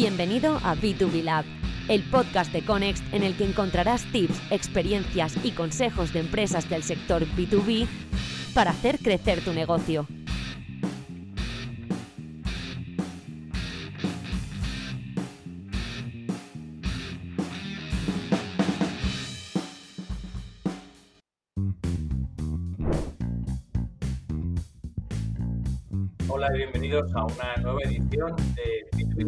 Bienvenido 0.00 0.60
a 0.62 0.76
B2B 0.76 1.24
Lab, 1.24 1.44
el 1.88 2.04
podcast 2.04 2.52
de 2.52 2.64
Conext 2.64 3.02
en 3.12 3.24
el 3.24 3.36
que 3.36 3.44
encontrarás 3.44 4.04
tips, 4.12 4.40
experiencias 4.52 5.36
y 5.44 5.50
consejos 5.50 6.12
de 6.12 6.20
empresas 6.20 6.70
del 6.70 6.84
sector 6.84 7.26
B2B 7.36 7.88
para 8.54 8.70
hacer 8.70 9.00
crecer 9.00 9.40
tu 9.40 9.52
negocio. 9.52 10.06
Hola 26.28 26.54
y 26.54 26.58
bienvenidos 26.58 27.12
a 27.16 27.24
una 27.24 27.56
nueva 27.56 27.80
edición 27.82 28.36
de 28.54 28.86
B2B 28.96 29.24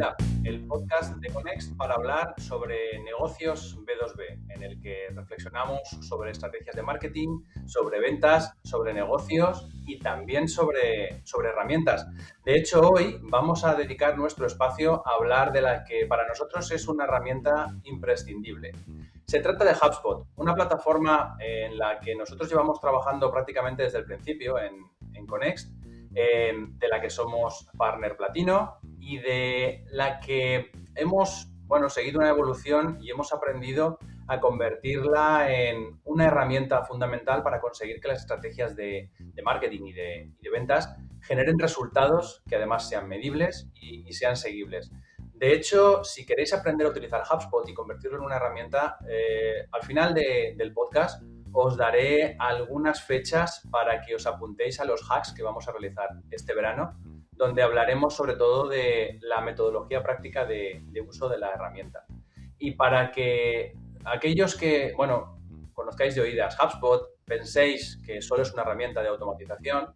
el 0.51 0.67
podcast 0.67 1.15
de 1.19 1.33
Conext 1.33 1.77
para 1.77 1.95
hablar 1.95 2.35
sobre 2.39 2.99
negocios 3.05 3.79
B2B, 3.87 4.53
en 4.53 4.63
el 4.65 4.81
que 4.81 5.07
reflexionamos 5.15 5.81
sobre 6.01 6.33
estrategias 6.33 6.75
de 6.75 6.83
marketing, 6.83 7.45
sobre 7.67 8.01
ventas, 8.01 8.53
sobre 8.65 8.93
negocios 8.93 9.69
y 9.87 10.01
también 10.01 10.49
sobre, 10.49 11.25
sobre 11.25 11.51
herramientas. 11.51 12.09
De 12.45 12.57
hecho, 12.57 12.81
hoy 12.81 13.21
vamos 13.23 13.65
a 13.65 13.77
dedicar 13.77 14.19
nuestro 14.19 14.49
espacio 14.49 15.07
a 15.07 15.15
hablar 15.15 15.53
de 15.53 15.63
la 15.63 15.85
que 15.85 16.07
para 16.07 16.27
nosotros 16.27 16.69
es 16.73 16.89
una 16.89 17.05
herramienta 17.05 17.69
imprescindible. 17.85 18.73
Se 19.27 19.39
trata 19.39 19.65
de 19.65 19.71
HubSpot, 19.71 20.27
una 20.35 20.57
plataforma 20.57 21.37
en 21.39 21.79
la 21.79 22.01
que 22.01 22.17
nosotros 22.17 22.51
llevamos 22.51 22.81
trabajando 22.81 23.31
prácticamente 23.31 23.85
desde 23.85 23.99
el 23.99 24.05
principio 24.05 24.59
en, 24.59 24.75
en 25.15 25.27
eh, 26.13 26.53
de 26.57 26.89
la 26.89 27.01
que 27.01 27.09
somos 27.09 27.69
partner 27.79 28.17
platino 28.17 28.80
y 29.01 29.19
de 29.19 29.85
la 29.91 30.21
que 30.21 30.71
hemos 30.95 31.51
bueno, 31.71 31.89
seguido 31.89 32.19
una 32.19 32.31
evolución 32.31 32.99
y 33.01 33.11
hemos 33.11 33.33
aprendido 33.33 33.99
a 34.27 34.41
convertirla 34.41 35.53
en 35.53 36.01
una 36.05 36.27
herramienta 36.27 36.85
fundamental 36.85 37.45
para 37.45 37.61
conseguir 37.61 38.01
que 38.01 38.09
las 38.09 38.21
estrategias 38.23 38.75
de, 38.75 39.11
marketing 39.45 39.87
y 39.87 39.93
de, 39.93 40.51
ventas 40.53 40.93
generen 41.23 41.59
resultados 41.59 42.43
que 42.49 42.57
además 42.57 42.89
sean 42.89 43.09
medibles 43.09 43.69
y, 43.75 44.13
sean 44.13 44.37
seguibles. 44.37 44.91
De 45.35 45.53
hecho, 45.53 46.03
si 46.03 46.27
queréis 46.27 46.53
aprender 46.53 46.89
a 46.89 46.91
utilizar 46.91 47.23
HubSpot 47.23 47.69
y 47.69 47.75
convertirlo 47.75 48.19
en 48.19 48.25
una 48.25 48.37
herramienta, 48.37 48.99
eh, 49.09 49.67
al 49.71 49.83
final 49.83 50.13
del 50.13 50.73
podcast 50.73 51.23
os 51.53 51.77
daré 51.77 52.37
algunas 52.39 53.03
fechas 53.03 53.63
para 53.71 54.01
que 54.01 54.15
os 54.15 54.27
apuntéis 54.27 54.81
a 54.81 54.85
los 54.85 55.09
hacks 55.09 55.33
que 55.33 55.43
vamos 55.43 55.69
a 55.69 55.73
realizar 55.73 56.09
este 56.31 56.55
verano, 56.55 56.99
donde 57.41 57.63
hablaremos 57.63 58.15
sobre 58.15 58.35
todo 58.35 58.69
de 58.69 59.19
la 59.23 59.41
metodología 59.41 60.03
práctica 60.03 60.45
de, 60.45 60.83
uso 61.09 61.27
de 61.27 61.39
la 61.39 61.49
herramienta. 61.55 62.05
Y 62.59 62.73
para 62.73 63.11
que 63.11 63.73
aquellos 64.05 64.55
que, 64.55 64.93
bueno, 64.95 65.41
conozcáis 65.73 66.15
de 66.15 66.21
oídas 66.21 66.59
HubSpot, 66.63 67.09
penséis 67.25 67.99
que 68.05 68.21
solo 68.21 68.43
es 68.43 68.53
una 68.53 68.61
herramienta 68.61 69.01
de 69.01 69.09
automatización, 69.09 69.95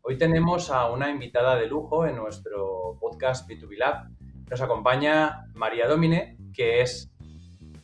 hoy 0.00 0.16
tenemos 0.16 0.70
a 0.70 0.90
una 0.90 1.10
invitada 1.10 1.56
de 1.56 1.66
lujo 1.66 2.06
en 2.06 2.16
nuestro 2.16 2.96
podcast 2.98 3.46
B2B 3.46 3.76
Lab. 3.76 4.08
Nos 4.48 4.62
acompaña 4.62 5.44
María 5.52 5.88
Domine, 5.88 6.38
que 6.54 6.80
es, 6.80 7.12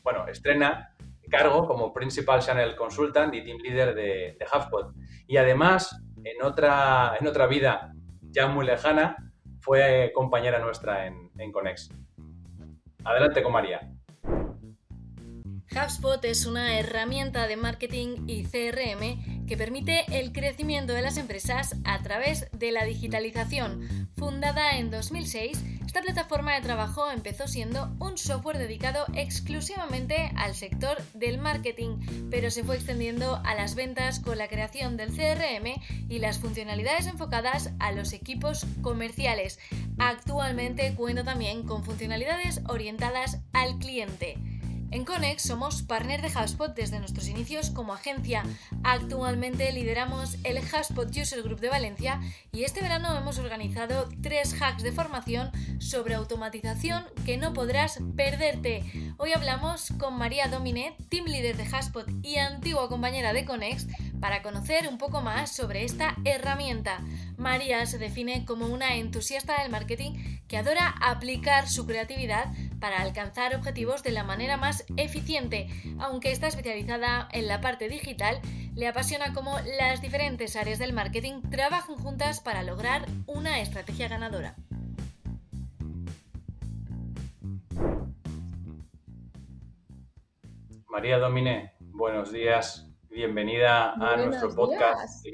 bueno, 0.02 0.27
estrena 0.27 0.96
cargo 1.28 1.66
como 1.66 1.92
Principal 1.92 2.40
Channel 2.40 2.77
Consultant 2.77 3.34
y 3.34 3.44
Team 3.44 3.58
Leader 3.58 3.94
de, 3.94 4.36
de 4.38 4.46
HubSpot. 4.50 4.94
Y 5.27 5.36
además, 5.36 6.02
en 6.24 6.42
otra, 6.42 7.14
en 7.20 7.27
otra 7.27 7.46
vida 7.46 7.92
ya 8.33 8.48
muy 8.48 8.66
lejana, 8.66 9.16
fue 9.61 10.11
compañera 10.14 10.58
nuestra 10.58 11.06
en, 11.06 11.30
en 11.38 11.52
Conex. 11.52 11.91
Adelante 13.05 13.42
con 13.42 13.52
María. 13.52 13.80
HubSpot 15.74 16.22
es 16.27 16.44
una 16.44 16.78
herramienta 16.78 17.46
de 17.46 17.56
marketing 17.56 18.27
y 18.27 18.44
CRM 18.44 19.46
que 19.46 19.56
permite 19.56 20.05
el 20.18 20.33
crecimiento 20.33 20.92
de 20.92 21.00
las 21.00 21.16
empresas 21.16 21.77
a 21.84 22.02
través 22.02 22.46
de 22.52 22.72
la 22.72 22.84
digitalización. 22.84 24.08
Fundada 24.14 24.77
en 24.77 24.90
2006, 24.90 25.58
esta 25.86 26.02
plataforma 26.02 26.55
de 26.55 26.60
trabajo 26.60 27.10
empezó 27.10 27.48
siendo 27.48 27.94
un 28.00 28.18
software 28.18 28.58
dedicado 28.58 29.06
exclusivamente 29.14 30.30
al 30.36 30.55
sector 30.55 31.02
del 31.14 31.38
marketing, 31.38 32.28
pero 32.30 32.50
se 32.50 32.64
fue 32.64 32.77
extendiendo 32.77 33.40
a 33.44 33.54
las 33.54 33.74
ventas 33.74 34.20
con 34.20 34.36
la 34.36 34.48
creación 34.48 34.98
del 34.98 35.10
CRM 35.10 35.80
y 36.10 36.18
las 36.18 36.39
funcionalidades 36.39 37.06
enfocadas 37.06 37.70
a 37.78 37.92
los 37.92 38.12
equipos 38.12 38.66
comerciales. 38.83 39.58
Actualmente 39.98 40.94
cuenta 40.94 41.24
también 41.24 41.62
con 41.62 41.83
funcionalidades 41.83 42.60
orientadas 42.68 43.40
al 43.52 43.78
cliente. 43.78 44.39
En 44.92 45.07
Conex 45.07 45.45
somos 45.45 45.83
partner 45.83 46.20
de 46.20 46.29
HubSpot 46.29 46.75
desde 46.75 46.98
nuestros 46.98 47.27
inicios 47.27 47.70
como 47.70 47.95
agencia. 47.95 48.42
Actualmente 48.85 49.73
lideramos 49.73 50.36
el 50.45 50.58
HubSpot 50.58 51.08
User 51.08 51.42
Group 51.42 51.61
de 51.61 51.70
Valencia 51.70 52.20
y 52.53 52.64
este 52.64 52.83
verano 52.83 53.17
hemos 53.17 53.39
organizado 53.39 54.11
tres 54.20 54.55
hacks 54.61 54.83
de 54.83 54.92
formación 54.92 55.51
sobre 55.81 56.14
automatización 56.14 57.07
que 57.25 57.39
no 57.39 57.55
podrás 57.55 58.01
perderte. 58.14 58.85
Hoy 59.17 59.33
hablamos 59.33 59.95
con 59.98 60.19
María 60.19 60.48
Domine, 60.48 60.95
team 61.08 61.25
leader 61.25 61.57
de 61.57 61.64
HubSpot 61.64 62.07
y 62.23 62.36
antigua 62.36 62.91
compañera 62.91 63.33
de 63.33 63.47
Conex, 63.47 63.86
para 64.20 64.42
conocer 64.42 64.89
un 64.89 64.98
poco 64.98 65.23
más 65.23 65.51
sobre 65.51 65.85
esta 65.85 66.17
herramienta. 66.25 67.01
María 67.39 67.86
se 67.86 67.97
define 67.97 68.45
como 68.45 68.67
una 68.67 68.95
entusiasta 68.97 69.63
del 69.63 69.70
marketing 69.70 70.42
que 70.47 70.58
adora 70.58 70.95
aplicar 71.01 71.67
su 71.67 71.86
creatividad 71.86 72.52
para 72.83 73.01
alcanzar 73.01 73.55
objetivos 73.55 74.03
de 74.03 74.11
la 74.11 74.25
manera 74.25 74.57
más 74.57 74.85
eficiente. 74.97 75.69
Aunque 76.01 76.33
está 76.33 76.48
especializada 76.48 77.29
en 77.31 77.47
la 77.47 77.61
parte 77.61 77.89
digital, 77.89 78.41
le 78.75 78.89
apasiona 78.89 79.33
cómo 79.33 79.57
las 79.79 80.03
diferentes 80.03 80.57
áreas 80.57 80.81
del 80.81 80.93
marketing 80.93 81.43
trabajan 81.48 81.95
juntas 81.95 82.41
para 82.41 82.65
lograr 82.65 83.07
una 83.29 83.61
estrategia 83.61 84.09
ganadora. 84.09 84.57
María 90.89 91.19
Domine, 91.19 91.75
buenos 91.79 92.33
días. 92.33 92.91
Bienvenida 93.09 93.93
a 93.93 94.17
nuestro 94.17 94.53
podcast. 94.57 95.25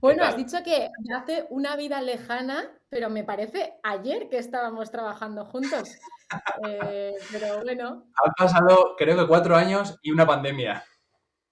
Bueno, 0.00 0.22
has 0.24 0.36
dicho 0.36 0.62
que 0.62 0.90
hace 1.14 1.46
una 1.48 1.76
vida 1.76 2.02
lejana, 2.02 2.70
pero 2.90 3.08
me 3.08 3.24
parece 3.24 3.74
ayer 3.82 4.28
que 4.28 4.38
estábamos 4.38 4.90
trabajando 4.90 5.46
juntos. 5.46 5.88
Eh, 6.64 7.16
pero 7.32 7.60
bueno. 7.64 8.04
Han 8.24 8.32
pasado, 8.36 8.94
creo 8.96 9.16
que 9.16 9.26
cuatro 9.26 9.56
años 9.56 9.98
y 10.00 10.12
una 10.12 10.24
pandemia. 10.24 10.84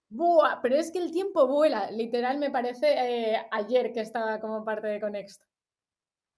Buah, 0.09 0.60
pero 0.62 0.76
es 0.76 0.93
que 0.93 1.00
el 1.00 1.10
tiempo 1.10 1.49
vuela. 1.49 1.91
Literal, 1.91 2.38
me 2.38 2.53
parece 2.53 3.32
eh, 3.32 3.44
ayer 3.50 3.93
que 3.93 4.03
estaba 4.03 4.38
como 4.38 4.65
parte 4.65 4.87
de 4.87 5.00
Conext. 5.00 5.43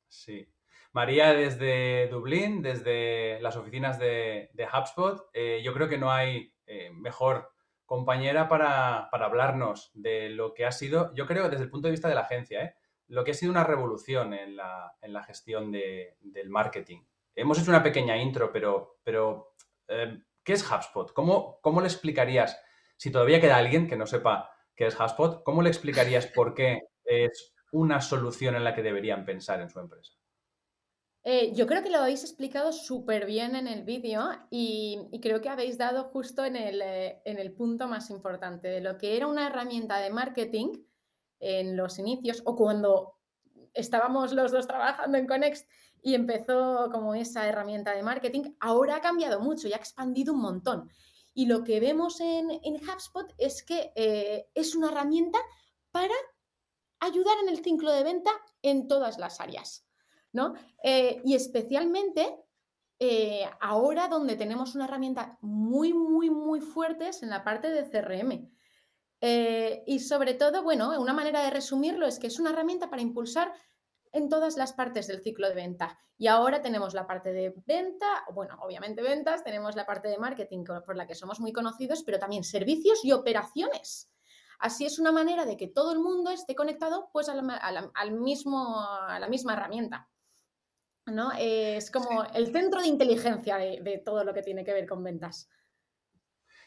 Sí. 0.09 0.49
María, 0.93 1.35
desde 1.35 2.09
Dublín, 2.09 2.63
desde 2.63 3.39
las 3.43 3.57
oficinas 3.57 3.99
de, 3.99 4.49
HubSpot, 4.57 5.29
eh, 5.35 5.61
yo 5.63 5.75
creo 5.75 5.91
que 5.91 5.99
no 5.99 6.11
hay 6.11 6.55
mejor 6.95 7.51
compañera 7.85 8.49
para, 8.49 9.11
hablarnos 9.11 9.91
de 9.93 10.31
lo 10.31 10.55
que 10.55 10.65
ha 10.65 10.73
sido, 10.73 11.13
yo 11.15 11.27
creo 11.27 11.51
desde 11.51 11.65
el 11.65 11.71
punto 11.71 11.89
de 11.89 11.93
vista 11.93 12.09
de 12.09 12.15
la 12.15 12.23
agencia, 12.23 12.63
¿eh? 12.63 12.75
Lo 13.11 13.25
que 13.25 13.33
ha 13.33 13.35
sido 13.35 13.51
una 13.51 13.65
revolución 13.65 14.33
en 14.35 14.57
la, 14.57 15.25
gestión 15.27 15.73
del 15.73 16.49
marketing. 16.49 17.03
Hemos 17.35 17.59
hecho 17.59 17.71
una 17.71 17.83
pequeña 17.83 18.17
intro, 18.17 18.53
pero, 18.53 19.01
pero 19.03 19.55
eh, 19.89 20.23
¿qué 20.45 20.53
es 20.53 20.65
HubSpot? 20.71 21.13
¿Cómo, 21.13 21.59
¿Cómo 21.61 21.81
le 21.81 21.89
explicarías, 21.89 22.61
si 22.97 23.11
todavía 23.11 23.41
queda 23.41 23.57
alguien 23.57 23.89
que 23.89 23.97
no 23.97 24.07
sepa 24.07 24.51
qué 24.77 24.87
es 24.87 24.99
HubSpot, 24.99 25.43
cómo 25.43 25.61
le 25.61 25.71
explicarías 25.71 26.27
por 26.29 26.55
qué 26.55 26.83
es 27.05 27.53
una 27.73 28.01
solución 28.01 28.55
en 28.55 28.63
la 28.63 28.75
que 28.75 28.83
deberían 28.83 29.25
pensar 29.25 29.61
en 29.61 29.71
su 29.71 29.81
empresa? 29.81 30.13
Eh, 31.25 31.53
yo 31.53 31.67
creo 31.67 31.83
que 31.83 31.91
lo 31.91 31.99
habéis 31.99 32.23
explicado 32.23 32.73
súper 32.73 33.27
bien 33.27 33.57
en 33.57 33.67
el 33.67 33.83
vídeo 33.83 34.31
y, 34.51 35.11
creo 35.21 35.41
que 35.41 35.49
habéis 35.49 35.77
dado 35.77 36.05
justo 36.05 36.45
en 36.45 36.57
el, 36.57 36.81
eh, 36.81 37.21
en 37.25 37.39
el, 37.39 37.53
punto 37.53 37.89
más 37.89 38.09
importante 38.09 38.69
de 38.69 38.81
lo 38.81 38.97
que 38.97 39.17
era 39.17 39.27
una 39.27 39.49
herramienta 39.49 39.99
de 39.99 40.11
marketing 40.11 40.73
en 41.41 41.77
los 41.77 41.99
inicios 41.99 42.43
o 42.45 42.55
cuando 42.55 43.15
estábamos 43.75 44.33
los 44.33 44.53
dos 44.53 44.67
trabajando 44.67 45.19
en 45.19 45.27
Conext 45.27 45.69
y 46.03 46.15
empezó 46.15 46.89
como 46.93 47.15
esa 47.15 47.47
herramienta 47.49 47.93
de 47.95 48.03
marketing, 48.03 48.55
ahora 48.61 48.97
ha 48.97 49.01
cambiado 49.01 49.41
mucho 49.41 49.69
y 49.69 49.73
ha 49.73 49.77
expandido 49.77 50.33
un 50.33 50.41
montón. 50.41 50.91
Y 51.35 51.47
lo 51.47 51.63
que 51.65 51.81
vemos 51.81 52.21
en, 52.21 52.51
en 52.51 52.77
HubSpot 52.77 53.33
es 53.39 53.63
que 53.63 53.93
eh, 53.95 54.49
es 54.55 54.75
una 54.75 54.89
herramienta 54.89 55.39
para 55.91 56.15
ayudar 57.01 57.37
en 57.43 57.49
el 57.49 57.63
ciclo 57.63 57.93
de 57.93 58.05
venta 58.05 58.31
en 58.63 58.89
todas 58.89 59.19
las 59.19 59.41
áreas. 59.41 59.87
¿no? 60.33 60.55
Eh, 60.83 61.21
y 61.25 61.35
especialmente 61.35 62.37
eh, 62.99 63.49
ahora 63.61 64.09
donde 64.09 64.37
tenemos 64.37 64.75
una 64.75 64.85
herramienta 64.85 65.39
muy, 65.41 65.93
muy, 65.93 66.31
muy 66.31 66.61
fuerte 66.61 67.09
es 67.09 67.23
en 67.23 67.31
la 67.31 67.45
parte 67.45 67.71
de 67.71 67.89
CRM. 67.89 68.51
Eh, 69.21 69.83
y 69.87 70.01
sobre 70.01 70.35
todo, 70.35 70.63
bueno, 70.63 70.99
una 71.01 71.13
manera 71.13 71.43
de 71.43 71.51
resumirlo 71.51 72.07
es 72.07 72.19
que 72.19 72.29
es 72.29 72.39
una 72.39 72.51
herramienta 72.51 72.89
para 72.89 73.03
impulsar 73.03 73.53
en 74.13 74.29
todas 74.29 74.57
las 74.57 74.73
partes 74.73 75.07
del 75.07 75.23
ciclo 75.23 75.49
de 75.49 75.55
venta. 75.55 75.99
Y 76.17 76.27
ahora 76.27 76.63
tenemos 76.63 76.95
la 76.95 77.07
parte 77.07 77.33
de 77.33 77.55
venta, 77.67 78.25
bueno, 78.33 78.59
obviamente 78.61 79.03
ventas, 79.03 79.45
tenemos 79.45 79.77
la 79.77 79.87
parte 79.87 80.09
de 80.09 80.19
marketing 80.19 80.65
por 80.65 80.97
la 80.97 81.07
que 81.07 81.15
somos 81.15 81.41
muy 81.41 81.53
conocidos, 81.53 82.03
pero 82.03 82.19
también 82.19 82.45
servicios 82.45 83.05
y 83.05 83.13
operaciones. 83.13 84.11
Así 84.59 84.85
es 84.85 84.99
una 84.99 85.13
manera 85.13 85.47
de 85.47 85.57
que 85.57 85.69
todo 85.69 85.93
el 85.93 86.01
mundo 86.01 86.31
esté 86.31 86.55
conectado 86.55 87.09
pues 87.13 87.29
al 87.31 88.13
mismo, 88.13 88.81
a 88.81 89.19
la 89.19 89.29
misma 89.29 89.55
herramienta. 89.55 90.11
¿no? 91.07 91.31
Es 91.39 91.91
como 91.91 92.25
el 92.35 92.53
centro 92.53 92.81
de 92.81 92.89
inteligencia 92.89 93.57
de, 93.57 94.03
todo 94.05 94.25
lo 94.25 94.35
que 94.35 94.43
tiene 94.43 94.65
que 94.65 94.73
ver 94.73 94.87
con 94.87 95.03
ventas. 95.03 95.49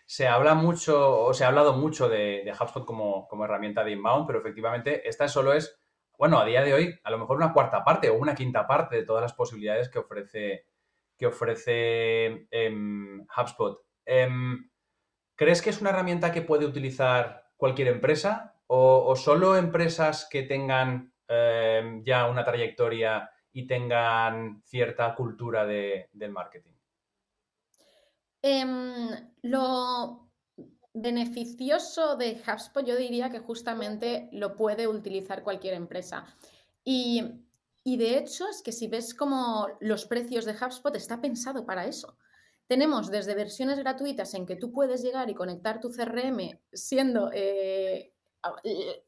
Se 0.05 0.27
habla 0.27 0.53
mucho, 0.53 1.23
o 1.23 1.33
se 1.33 1.43
ha 1.43 1.47
hablado 1.47 1.73
mucho 1.73 2.09
de, 2.09 2.51
HubSpot 2.59 2.85
como, 2.85 3.27
herramienta 3.43 3.83
de 3.83 3.91
inbound, 3.91 4.27
pero 4.27 4.39
efectivamente 4.39 5.07
esta 5.07 5.27
solo 5.27 5.53
es 5.53 5.79
bueno, 6.17 6.39
a 6.39 6.45
día 6.45 6.61
de 6.63 6.73
hoy, 6.73 6.99
a 7.03 7.11
lo 7.11 7.17
mejor 7.17 7.37
una 7.37 7.53
cuarta 7.53 7.83
parte 7.83 8.09
o 8.09 8.15
una 8.15 8.35
quinta 8.35 8.67
parte 8.67 8.95
de 8.95 9.03
todas 9.03 9.21
las 9.21 9.33
posibilidades 9.33 9.89
que 9.89 9.99
ofrece, 9.99 10.67
que 11.17 11.25
ofrece 11.27 12.47
em, 12.51 13.25
HubSpot. 13.35 13.81
Em, 14.05 14.69
¿Crees 15.35 15.61
que 15.61 15.71
es 15.71 15.81
una 15.81 15.89
herramienta 15.89 16.31
que 16.31 16.41
puede 16.41 16.65
utilizar 16.65 17.51
cualquier 17.57 17.87
empresa 17.87 18.55
o, 18.67 19.15
solo 19.15 19.57
empresas 19.57 20.27
que 20.29 20.43
tengan 20.43 21.13
em, 21.27 22.03
ya 22.03 22.27
una 22.29 22.43
trayectoria 22.43 23.29
y 23.51 23.67
tengan 23.67 24.61
cierta 24.65 25.15
cultura 25.15 25.65
de, 25.65 26.09
del 26.13 26.31
marketing? 26.31 26.72
Lo 29.41 30.23
beneficioso 30.93 32.15
de 32.17 32.41
HubSpot 32.47 32.85
yo 32.85 32.95
diría 32.95 33.29
que 33.29 33.39
justamente 33.39 34.29
lo 34.31 34.55
puede 34.55 34.87
utilizar 34.87 35.43
cualquier 35.43 35.73
empresa. 35.73 36.25
Y, 36.83 37.41
de 37.85 38.17
hecho 38.17 38.47
es 38.47 38.61
que 38.61 38.71
si 38.71 38.87
ves 38.87 39.13
como 39.13 39.67
los 39.79 40.05
precios 40.05 40.45
de 40.45 40.53
HubSpot 40.53 40.95
está 40.95 41.19
pensado 41.19 41.65
para 41.65 41.85
eso. 41.85 42.17
Tenemos 42.67 43.11
desde 43.11 43.35
versiones 43.35 43.77
gratuitas 43.79 44.33
en 44.35 44.45
que 44.45 44.55
tú 44.55 44.71
puedes 44.71 45.03
llegar 45.03 45.29
y 45.29 45.35
conectar 45.35 45.81
tu 45.81 45.89
CRM 45.89 46.59
siendo 46.71 47.29
eh, 47.33 48.13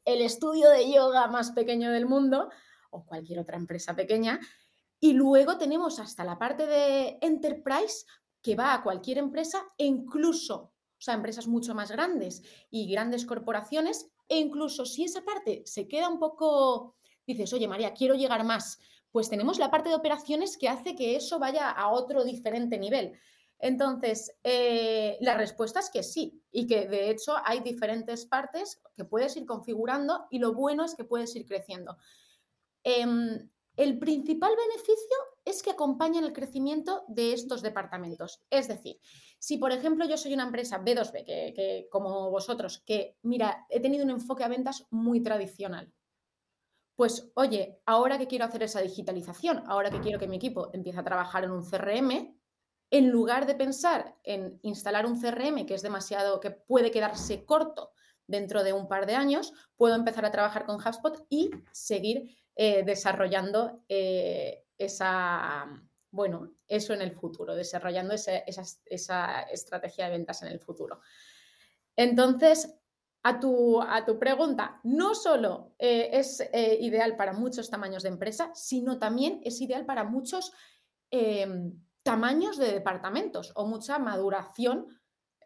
el 0.04 0.20
estudio 0.20 0.70
de 0.70 0.92
yoga 0.92 1.26
más 1.28 1.52
pequeño 1.52 1.90
del 1.90 2.06
mundo 2.06 2.50
o 2.90 3.06
cualquier 3.06 3.38
otra 3.38 3.56
empresa 3.56 3.94
pequeña. 3.96 4.40
Y 5.00 5.14
luego 5.14 5.56
tenemos 5.56 5.98
hasta 5.98 6.24
la 6.24 6.38
parte 6.38 6.66
de 6.66 7.18
Enterprise 7.20 8.04
que 8.46 8.54
va 8.54 8.74
a 8.74 8.82
cualquier 8.84 9.18
empresa 9.18 9.58
e 9.76 9.86
incluso 9.86 10.72
o 11.08 11.10
empresas 11.10 11.48
mucho 11.48 11.74
más 11.74 11.90
grandes 11.90 12.44
y 12.70 12.88
grandes 12.88 13.26
corporaciones, 13.26 14.08
e 14.28 14.38
incluso 14.38 14.86
si 14.86 15.02
esa 15.02 15.24
parte 15.24 15.62
se 15.66 15.88
queda 15.88 16.08
un 16.08 16.20
poco, 16.20 16.94
dices, 17.26 17.52
oye 17.52 17.66
María, 17.66 17.92
quiero 17.92 18.14
llegar 18.14 18.44
más, 18.44 18.78
pues 19.10 19.28
tenemos 19.28 19.58
la 19.58 19.68
parte 19.68 19.88
de 19.88 19.96
operaciones 19.96 20.56
que 20.56 20.68
hace 20.68 20.94
que 20.94 21.16
eso 21.16 21.40
vaya 21.40 21.70
a 21.70 21.90
otro 21.90 22.22
diferente 22.22 22.78
nivel. 22.78 23.18
Entonces, 23.58 24.30
eh, 24.44 25.18
la 25.20 25.36
respuesta 25.36 25.80
es 25.80 25.90
que 25.90 26.04
sí, 26.04 26.40
y 26.52 26.68
que 26.68 26.86
de 26.86 27.10
hecho 27.10 27.34
hay 27.44 27.60
diferentes 27.60 28.26
partes 28.26 28.80
que 28.94 29.04
puedes 29.04 29.36
ir 29.36 29.44
configurando 29.44 30.26
y 30.30 30.38
lo 30.38 30.54
bueno 30.54 30.84
es 30.84 30.94
que 30.94 31.04
puedes 31.04 31.34
ir 31.34 31.46
creciendo. 31.46 31.96
Em, 32.84 33.50
el 33.76 33.98
principal 33.98 34.52
beneficio 34.56 35.16
es 35.44 35.62
que 35.62 35.70
acompañan 35.70 36.24
el 36.24 36.32
crecimiento 36.32 37.04
de 37.08 37.32
estos 37.32 37.62
departamentos. 37.62 38.42
Es 38.50 38.68
decir, 38.68 38.98
si 39.38 39.58
por 39.58 39.70
ejemplo 39.70 40.06
yo 40.06 40.16
soy 40.16 40.34
una 40.34 40.44
empresa 40.44 40.82
B2B, 40.82 41.24
que, 41.24 41.88
como 41.90 42.30
vosotros, 42.30 42.82
que 42.86 43.18
mira, 43.22 43.66
he 43.68 43.80
tenido 43.80 44.04
un 44.04 44.10
enfoque 44.10 44.44
a 44.44 44.48
ventas 44.48 44.86
muy 44.90 45.22
tradicional, 45.22 45.92
pues 46.96 47.30
oye, 47.34 47.82
ahora 47.84 48.16
que 48.16 48.26
quiero 48.26 48.46
hacer 48.46 48.62
esa 48.62 48.80
digitalización, 48.80 49.62
ahora 49.66 49.90
que 49.90 50.00
quiero 50.00 50.18
que 50.18 50.26
mi 50.26 50.36
equipo 50.36 50.70
empiece 50.72 50.98
a 50.98 51.04
trabajar 51.04 51.44
en 51.44 51.50
un 51.50 51.62
CRM, 51.62 52.34
en 52.90 53.10
lugar 53.10 53.46
de 53.46 53.54
pensar 53.54 54.16
en 54.24 54.58
instalar 54.62 55.04
un 55.04 55.20
CRM 55.20 55.66
que 55.66 55.74
es 55.74 55.82
demasiado, 55.82 56.40
que 56.40 56.50
puede 56.50 56.90
quedarse 56.90 57.44
corto 57.44 57.92
dentro 58.26 58.64
de 58.64 58.72
un 58.72 58.88
par 58.88 59.06
de 59.06 59.14
años, 59.14 59.52
puedo 59.76 59.94
empezar 59.94 60.24
a 60.24 60.30
trabajar 60.30 60.64
con 60.64 60.76
HubSpot 60.76 61.26
y 61.28 61.50
seguir 61.72 62.36
eh, 62.58 62.84
desarrollando 62.84 63.82
eh, 63.86 64.64
esa, 64.78 65.66
bueno, 66.10 66.54
eso 66.66 66.94
en 66.94 67.02
el 67.02 67.12
futuro, 67.12 67.54
desarrollando 67.54 68.14
esa, 68.14 69.42
estrategia 69.42 70.06
de 70.06 70.12
ventas 70.12 70.42
en 70.42 70.48
el 70.48 70.58
futuro. 70.58 71.00
Entonces, 71.94 72.74
a 73.24 73.38
tu, 73.38 73.82
a 73.82 74.06
tu 74.06 74.18
pregunta, 74.18 74.80
no 74.84 75.14
solo 75.14 75.74
eh, 75.78 76.08
es 76.14 76.48
ideal 76.80 77.14
para 77.14 77.34
muchos 77.34 77.68
tamaños 77.68 78.02
de 78.04 78.08
empresa, 78.08 78.50
sino 78.54 78.98
también 78.98 79.42
es 79.44 79.60
ideal 79.60 79.84
para 79.84 80.04
muchos 80.04 80.54
em, 81.10 81.78
tamaños 82.02 82.56
de 82.56 82.72
departamentos 82.72 83.52
o 83.54 83.66
mucha 83.66 83.98
maduración, 83.98 84.98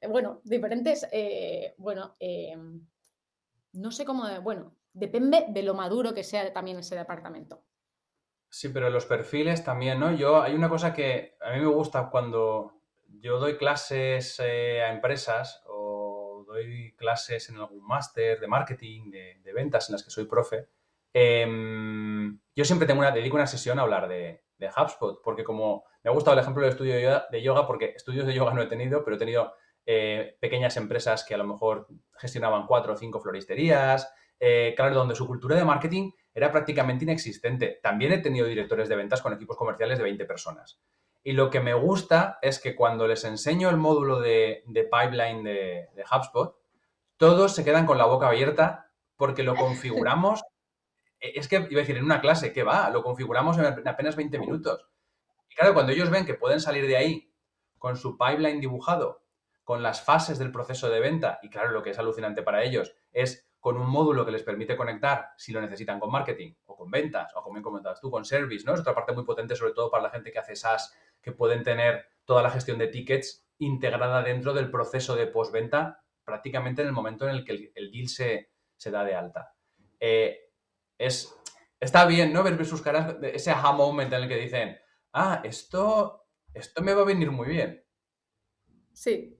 bueno, 0.08 0.42
diferentes, 0.44 1.08
bueno, 1.76 2.14
em, 2.20 2.86
no 3.72 3.90
sé 3.90 4.04
cómo, 4.04 4.28
bueno, 4.42 4.76
depende 4.92 5.46
de 5.48 5.62
lo 5.62 5.74
maduro 5.74 6.14
que 6.14 6.24
sea 6.24 6.52
también 6.52 6.78
ese 6.78 6.96
departamento. 6.96 7.62
Sí, 8.48 8.68
pero 8.70 8.90
los 8.90 9.06
perfiles 9.06 9.62
también, 9.64 10.00
¿no? 10.00 10.12
Yo, 10.12 10.42
hay 10.42 10.54
una 10.54 10.68
cosa 10.68 10.92
que 10.92 11.36
a 11.40 11.52
mí 11.52 11.60
me 11.60 11.66
gusta 11.66 12.10
cuando 12.10 12.72
yo 13.20 13.38
doy 13.38 13.56
clases 13.56 14.40
eh, 14.44 14.82
a 14.82 14.92
empresas 14.92 15.62
o 15.66 16.44
doy 16.46 16.94
clases 16.96 17.48
en 17.48 17.56
algún 17.56 17.86
máster 17.86 18.40
de 18.40 18.48
marketing, 18.48 19.10
de, 19.10 19.52
ventas 19.54 19.88
en 19.88 19.94
las 19.94 20.02
que 20.02 20.10
soy 20.10 20.24
profe, 20.24 20.68
em, 21.12 22.40
yo 22.56 22.64
siempre 22.64 22.86
tengo 22.86 23.00
una, 23.00 23.10
dedico 23.10 23.36
una 23.36 23.46
sesión 23.46 23.78
a 23.78 23.82
hablar 23.82 24.08
de, 24.08 24.42
de 24.58 24.68
HubSpot, 24.68 25.20
porque 25.22 25.44
como 25.44 25.84
me 26.02 26.10
ha 26.10 26.14
gustado 26.14 26.34
el 26.34 26.40
ejemplo 26.40 26.62
del 26.62 26.72
estudio 26.72 26.94
de 27.30 27.42
yoga, 27.42 27.66
porque 27.66 27.92
estudios 27.96 28.26
de 28.26 28.34
yoga 28.34 28.52
no 28.52 28.62
he 28.62 28.66
tenido, 28.66 29.04
pero 29.04 29.16
he 29.16 29.18
tenido 29.18 29.54
eh, 29.86 30.36
pequeñas 30.40 30.76
empresas 30.76 31.24
que 31.24 31.34
a 31.34 31.38
lo 31.38 31.46
mejor 31.46 31.88
gestionaban 32.18 32.66
cuatro 32.66 32.92
o 32.92 32.96
cinco 32.96 33.20
floristerías, 33.20 34.12
eh, 34.40 34.72
claro, 34.74 34.94
donde 34.94 35.14
su 35.14 35.26
cultura 35.26 35.54
de 35.54 35.64
marketing 35.64 36.10
era 36.32 36.50
prácticamente 36.50 37.04
inexistente. 37.04 37.78
También 37.82 38.12
he 38.12 38.18
tenido 38.18 38.46
directores 38.46 38.88
de 38.88 38.96
ventas 38.96 39.20
con 39.20 39.34
equipos 39.34 39.56
comerciales 39.56 39.98
de 39.98 40.04
20 40.04 40.24
personas. 40.24 40.80
Y 41.22 41.32
lo 41.32 41.50
que 41.50 41.60
me 41.60 41.74
gusta 41.74 42.38
es 42.40 42.58
que 42.58 42.74
cuando 42.74 43.06
les 43.06 43.24
enseño 43.24 43.68
el 43.68 43.76
módulo 43.76 44.20
de, 44.20 44.64
pipeline 44.66 45.44
de, 45.44 46.04
HubSpot, 46.10 46.56
todos 47.18 47.54
se 47.54 47.64
quedan 47.64 47.84
con 47.84 47.98
la 47.98 48.06
boca 48.06 48.28
abierta 48.28 48.90
porque 49.16 49.42
lo 49.42 49.54
configuramos. 49.54 50.42
E, 51.22 51.38
es 51.38 51.48
que 51.48 51.56
iba 51.56 51.80
a 51.80 51.84
decir 51.84 51.98
en 51.98 52.04
una 52.04 52.22
clase, 52.22 52.50
¿qué 52.50 52.62
va? 52.62 52.88
Lo 52.88 53.02
configuramos 53.02 53.58
en 53.58 53.86
apenas 53.86 54.16
20 54.16 54.38
minutos. 54.38 54.86
Y 55.50 55.54
claro, 55.54 55.74
cuando 55.74 55.92
ellos 55.92 56.08
ven 56.08 56.24
que 56.24 56.32
pueden 56.32 56.60
salir 56.60 56.86
de 56.86 56.96
ahí 56.96 57.30
con 57.76 57.98
su 57.98 58.16
pipeline 58.16 58.58
dibujado, 58.58 59.22
con 59.62 59.82
las 59.82 60.02
fases 60.02 60.38
del 60.38 60.50
proceso 60.50 60.88
de 60.88 60.98
venta, 60.98 61.38
y 61.42 61.50
claro, 61.50 61.72
lo 61.72 61.82
que 61.82 61.90
es 61.90 61.98
alucinante 61.98 62.42
para 62.42 62.64
ellos 62.64 62.94
es 63.12 63.49
con 63.60 63.76
un 63.76 63.88
módulo 63.88 64.24
que 64.24 64.32
les 64.32 64.42
permite 64.42 64.74
conectar, 64.74 65.32
si 65.36 65.52
lo 65.52 65.60
necesitan, 65.60 66.00
con 66.00 66.10
marketing 66.10 66.54
o 66.64 66.76
con 66.76 66.90
ventas 66.90 67.30
o 67.36 67.42
como 67.42 67.54
bien 67.54 67.62
comentabas 67.62 68.00
tú, 68.00 68.10
con 68.10 68.24
service, 68.24 68.64
¿no? 68.64 68.72
Es 68.72 68.80
otra 68.80 68.94
parte 68.94 69.12
muy 69.12 69.24
potente, 69.24 69.54
sobre 69.54 69.72
todo 69.72 69.90
para 69.90 70.02
la 70.02 70.10
gente 70.10 70.32
que 70.32 70.38
hace 70.38 70.56
SaaS, 70.56 70.94
que 71.20 71.32
pueden 71.32 71.62
tener 71.62 72.06
toda 72.24 72.42
la 72.42 72.50
gestión 72.50 72.78
de 72.78 72.88
tickets 72.88 73.46
integrada 73.58 74.22
dentro 74.22 74.54
del 74.54 74.70
proceso 74.70 75.14
de 75.14 75.26
postventa 75.26 76.02
prácticamente 76.24 76.80
en 76.80 76.88
el 76.88 76.94
momento 76.94 77.28
en 77.28 77.34
el 77.34 77.44
que 77.44 77.72
el, 77.74 77.90
deal 77.90 78.08
se, 78.08 78.50
da 78.90 79.04
de 79.04 79.14
alta. 79.14 79.54
Eh, 79.98 80.52
es, 80.96 81.34
está 81.78 82.06
bien, 82.06 82.32
¿no? 82.32 82.42
Ver 82.42 82.64
sus 82.64 82.80
caras, 82.80 83.16
ese 83.22 83.50
aha 83.50 83.72
moment 83.72 84.12
en 84.12 84.22
el 84.22 84.28
que 84.28 84.36
dicen, 84.36 84.78
ah, 85.12 85.42
esto, 85.44 86.28
esto 86.54 86.82
me 86.82 86.94
va 86.94 87.02
a 87.02 87.06
venir 87.06 87.30
muy 87.30 87.48
bien. 87.48 87.84
Sí, 88.92 89.38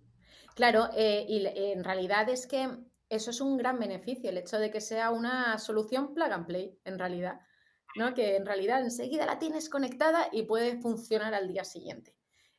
claro, 0.55 0.91
eh, 0.95 1.25
y 1.27 1.47
en 1.47 1.85
realidad 1.85 2.29
es 2.29 2.47
que 2.47 2.69
eso 3.11 3.31
es 3.31 3.40
un 3.40 3.57
gran 3.57 3.79
beneficio, 3.79 4.31
el 4.31 4.38
hecho 4.38 4.59
de 4.59 4.71
que 4.71 4.81
sea 4.81 5.11
una 5.11 5.59
solución 5.59 6.14
plug 6.14 6.31
and 6.31 6.47
play, 6.47 6.79
en 6.85 6.97
realidad, 6.99 7.40
¿no? 7.97 8.14
Que 8.14 8.37
en 8.37 8.47
realidad 8.47 8.81
enseguida 8.81 9.26
la 9.26 9.40
tienes 9.40 9.69
conectada 9.69 10.29
y 10.31 10.45
puede 10.45 10.81
funcionar 10.81 11.35
al 11.35 11.49
día 11.49 11.64
siguiente. 11.64 12.14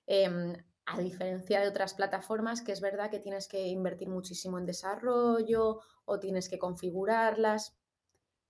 Em, 0.06 0.54
a 0.86 1.00
diferencia 1.00 1.62
de 1.62 1.70
otras 1.70 1.94
plataformas, 1.94 2.62
que 2.62 2.74
es 2.74 2.82
verdad 2.82 3.10
que 3.10 3.20
tienes 3.20 3.48
que 3.48 3.66
invertir 3.66 4.10
muchísimo 4.10 4.60
en 4.60 4.66
desarrollo 4.66 5.80
o 6.04 6.20
tienes 6.20 6.50
que 6.50 6.60
configurarlas. 6.60 7.78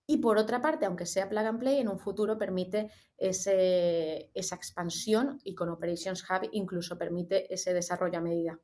Y 0.08 0.18
por 0.18 0.40
otra 0.40 0.60
parte, 0.60 0.88
aunque 0.88 1.06
sea 1.06 1.30
plug 1.30 1.46
and 1.46 1.60
play, 1.60 1.80
en 1.82 1.88
un 1.88 2.00
futuro 2.00 2.36
permite 2.36 2.90
esa 3.16 4.56
expansión 4.56 5.40
y 5.44 5.54
con 5.54 5.70
Operations 5.70 6.24
Hub 6.24 6.50
incluso 6.52 6.98
permite 6.98 7.54
ese 7.54 7.76
desarrollo 7.76 8.18
a 8.18 8.22
medida. 8.22 8.60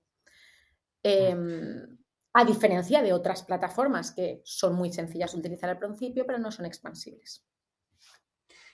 Eh, 1.03 1.35
a 2.39 2.45
diferencia 2.45 3.01
de 3.01 3.13
otras 3.13 3.41
plataformas 3.41 4.11
que 4.11 4.41
son 4.45 4.75
muy 4.75 4.93
sencillas 4.93 5.31
de 5.33 5.39
utilizar 5.39 5.71
al 5.71 5.79
principio, 5.79 6.23
pero 6.23 6.37
no 6.37 6.51
son 6.51 6.67
expansibles. 6.67 7.43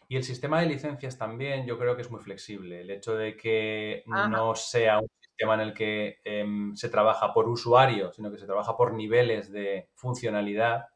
Y 0.09 0.17
el 0.17 0.25
sistema 0.25 0.59
de 0.59 0.65
licencias 0.65 1.17
también 1.17 1.65
yo 1.65 1.79
creo 1.79 1.95
que 1.95 2.01
es 2.01 2.11
muy 2.11 2.19
flexible. 2.19 2.81
El 2.81 2.91
hecho 2.91 3.15
de 3.15 3.37
que 3.37 4.03
no 4.05 4.53
sea 4.55 4.99
un 4.99 5.07
sistema 5.17 5.53
en 5.53 5.61
el 5.61 5.73
que 5.73 6.19
em, 6.25 6.75
se 6.75 6.89
trabaja 6.89 7.33
por 7.33 7.47
usuario, 7.47 8.11
sino 8.11 8.29
que 8.29 8.37
se 8.37 8.45
trabaja 8.45 8.75
por 8.75 8.93
niveles 8.93 9.49
de 9.49 9.89
funcionalidad, 9.93 10.89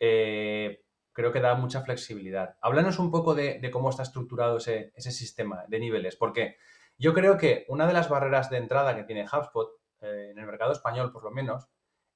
eh, 0.00 0.86
creo 1.12 1.32
que 1.32 1.40
da 1.40 1.54
mucha 1.54 1.82
flexibilidad. 1.82 2.56
Háblanos 2.62 2.98
un 2.98 3.10
poco 3.10 3.34
de, 3.34 3.60
cómo 3.70 3.90
está 3.90 4.04
estructurado 4.04 4.56
ese, 4.56 4.90
sistema 4.96 5.66
de 5.68 5.80
niveles, 5.80 6.16
porque 6.16 6.56
yo 6.96 7.12
creo 7.12 7.36
que 7.36 7.66
una 7.68 7.86
de 7.86 7.92
las 7.92 8.08
barreras 8.08 8.48
de 8.48 8.56
entrada 8.56 8.96
que 8.96 9.04
tiene 9.04 9.26
HubSpot, 9.30 9.68
eh, 10.00 10.30
en 10.30 10.38
el 10.38 10.46
mercado 10.46 10.72
español 10.72 11.12
por 11.12 11.22
lo 11.22 11.30
menos, 11.30 11.68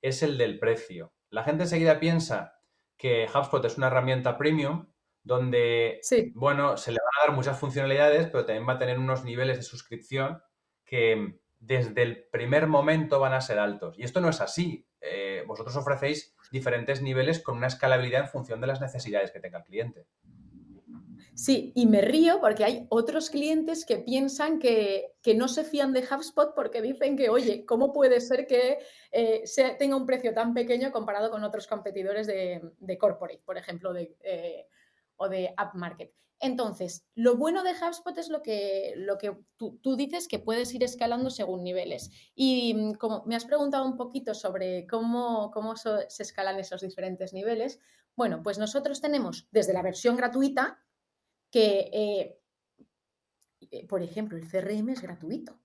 es 0.03 0.23
el 0.23 0.39
del 0.39 0.59
precio. 0.59 1.13
La 1.31 1.45
gente 1.45 1.65
enseguida 1.65 2.01
piensa 2.01 2.61
que 2.97 3.27
HubSpot 3.33 3.65
es 3.65 3.79
una 3.79 3.87
herramienta 3.87 4.37
premium 4.37 4.89
donde, 5.23 6.01
bueno, 6.35 6.77
se 6.77 6.93
le 6.93 6.99
van 6.99 7.23
a 7.23 7.27
dar 7.27 7.37
muchas 7.37 7.59
funcionalidades, 7.59 8.29
pero 8.29 8.47
también 8.47 8.69
va 8.69 8.75
a 8.75 8.79
tener 8.79 8.99
unos 8.99 9.25
niveles 9.25 9.59
de 9.59 9.63
suscripción 9.63 10.43
que 10.85 11.41
desde 11.59 12.03
el 12.03 12.25
primer 12.33 12.67
momento 12.67 13.21
van 13.21 13.35
a 13.35 13.41
ser 13.41 13.59
altos. 13.59 13.99
Y 13.99 14.03
esto 14.03 14.21
no 14.21 14.31
es 14.31 14.41
así. 14.41 14.87
Eh, 15.01 15.45
vosotros 15.47 15.77
ofrecéis 15.77 16.35
diferentes 16.51 17.03
niveles 17.03 17.41
con 17.41 17.57
una 17.57 17.67
escalabilidad 17.67 18.23
en 18.23 18.29
función 18.29 18.61
de 18.61 18.67
las 18.67 18.81
necesidades 18.81 19.31
que 19.31 19.41
tenga 19.41 19.59
el 19.59 19.65
cliente. 19.65 20.07
Sí, 21.35 21.73
y 21.75 21.87
me 21.87 22.01
río 22.01 22.41
porque 22.41 22.65
hay 22.65 22.87
otros 22.91 23.31
clientes 23.31 23.87
que 23.87 23.99
piensan 23.99 24.59
que, 24.59 25.15
no 25.37 25.49
se 25.49 25.65
fían 25.65 25.93
de 25.93 26.01
HubSpot 26.01 26.55
porque 26.55 26.83
dicen 26.83 27.17
que, 27.17 27.29
oye, 27.31 27.65
¿cómo 27.65 27.93
puede 27.93 28.21
ser 28.21 28.47
que 28.47 28.79
eh, 29.13 29.45
tenga 29.79 29.97
un 29.97 30.07
precio 30.07 30.35
tan 30.35 30.55
pequeño 30.55 30.93
comparado 30.93 31.31
con 31.31 31.45
otros 31.45 31.67
competidores 31.67 32.27
de, 32.27 32.99
corporate, 32.99 33.43
por 33.45 33.57
ejemplo, 33.57 33.93
de, 33.93 34.17
eh, 34.23 34.67
o 35.17 35.29
de 35.29 35.55
app 35.57 35.75
market? 35.75 36.13
Entonces, 36.41 37.07
lo 37.15 37.37
bueno 37.37 37.63
de 37.63 37.73
HubSpot 37.73 38.17
es 38.17 38.31
lo 38.31 38.41
que, 38.43 38.95
lo 38.97 39.19
que 39.19 39.37
tú, 39.57 39.97
dices 39.97 40.27
que 40.27 40.39
puedes 40.39 40.75
ir 40.75 40.83
escalando 40.83 41.29
según 41.29 41.63
niveles. 41.63 42.11
Y 42.35 42.75
mm, 42.75 42.95
como 42.95 43.25
me 43.27 43.37
has 43.37 43.45
preguntado 43.45 43.85
un 43.85 43.97
poquito 43.97 44.35
sobre 44.35 44.87
cómo, 44.87 45.51
cómo 45.53 45.77
se 45.77 46.07
escalan 46.19 46.59
esos 46.59 46.81
diferentes 46.81 47.35
niveles, 47.35 47.79
bueno, 48.17 48.43
pues 48.43 48.59
nosotros 48.59 49.01
tenemos 49.01 49.49
desde 49.51 49.75
la 49.75 49.83
versión 49.83 50.17
gratuita, 50.17 50.79
que, 51.51 51.91
eh, 51.93 52.41
eh, 53.71 53.87
por 53.87 54.03
ejemplo, 54.03 54.37
el 54.37 54.49
CRM 54.49 54.91
es 54.91 55.03
gratuito. 55.03 55.61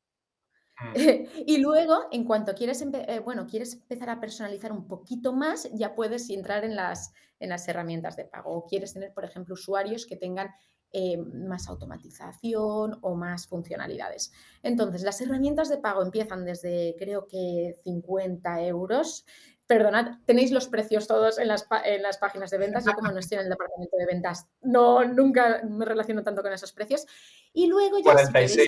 Mm. 0.79 0.93
y 1.45 1.57
luego, 1.57 2.07
en 2.11 2.25
cuanto 2.25 2.53
quieres, 2.53 2.81
eh, 2.81 3.19
bueno, 3.19 3.47
quieres 3.47 3.73
empezar 3.73 4.09
a 4.09 4.19
personalizar 4.19 4.71
un 4.71 4.87
poquito 4.87 5.33
más, 5.33 5.69
ya 5.73 5.95
puedes 5.95 6.29
entrar 6.29 6.63
en 6.65 6.75
las, 6.75 7.13
en 7.39 7.49
las 7.49 7.67
herramientas 7.67 8.15
de 8.15 8.25
pago. 8.25 8.51
O 8.51 8.65
quieres 8.65 8.93
tener, 8.93 9.13
por 9.13 9.25
ejemplo, 9.25 9.53
usuarios 9.53 10.05
que 10.05 10.17
tengan 10.17 10.49
eh, 10.97 11.17
más 11.17 11.67
automatización 11.67 12.99
o 13.01 13.15
más 13.15 13.47
funcionalidades. 13.47 14.31
Entonces, 14.63 15.03
las 15.03 15.19
herramientas 15.19 15.67
de 15.67 15.77
pago 15.77 16.01
empiezan 16.01 16.45
desde 16.45 16.95
creo 16.97 17.27
que 17.27 17.75
50 17.83 18.63
euros. 18.63 19.25
Perdonad, 19.67 20.19
tenéis 20.25 20.51
los 20.51 20.67
precios 20.67 21.07
todos 21.07 21.39
en 21.39 21.47
las, 21.47 21.67
en 21.85 22.03
las 22.03 22.17
páginas 22.17 22.51
de 22.51 22.57
ventas. 22.59 22.85
Yo 22.85 22.93
como 22.93 23.11
no 23.11 23.19
estoy 23.19 23.37
en 23.39 23.45
el 23.45 23.49
departamento 23.49 23.97
de 23.97 24.05
ventas, 24.05 24.47
no, 24.61 25.03
nunca 25.03 25.61
me 25.63 25.85
relaciono 25.85 26.23
tanto 26.23 26.43
con 26.43 26.53
esos 26.53 26.71
precios. 26.71 27.05
Y 27.51 27.67
luego 27.67 27.97
ya 27.97 28.13
46 28.13 28.67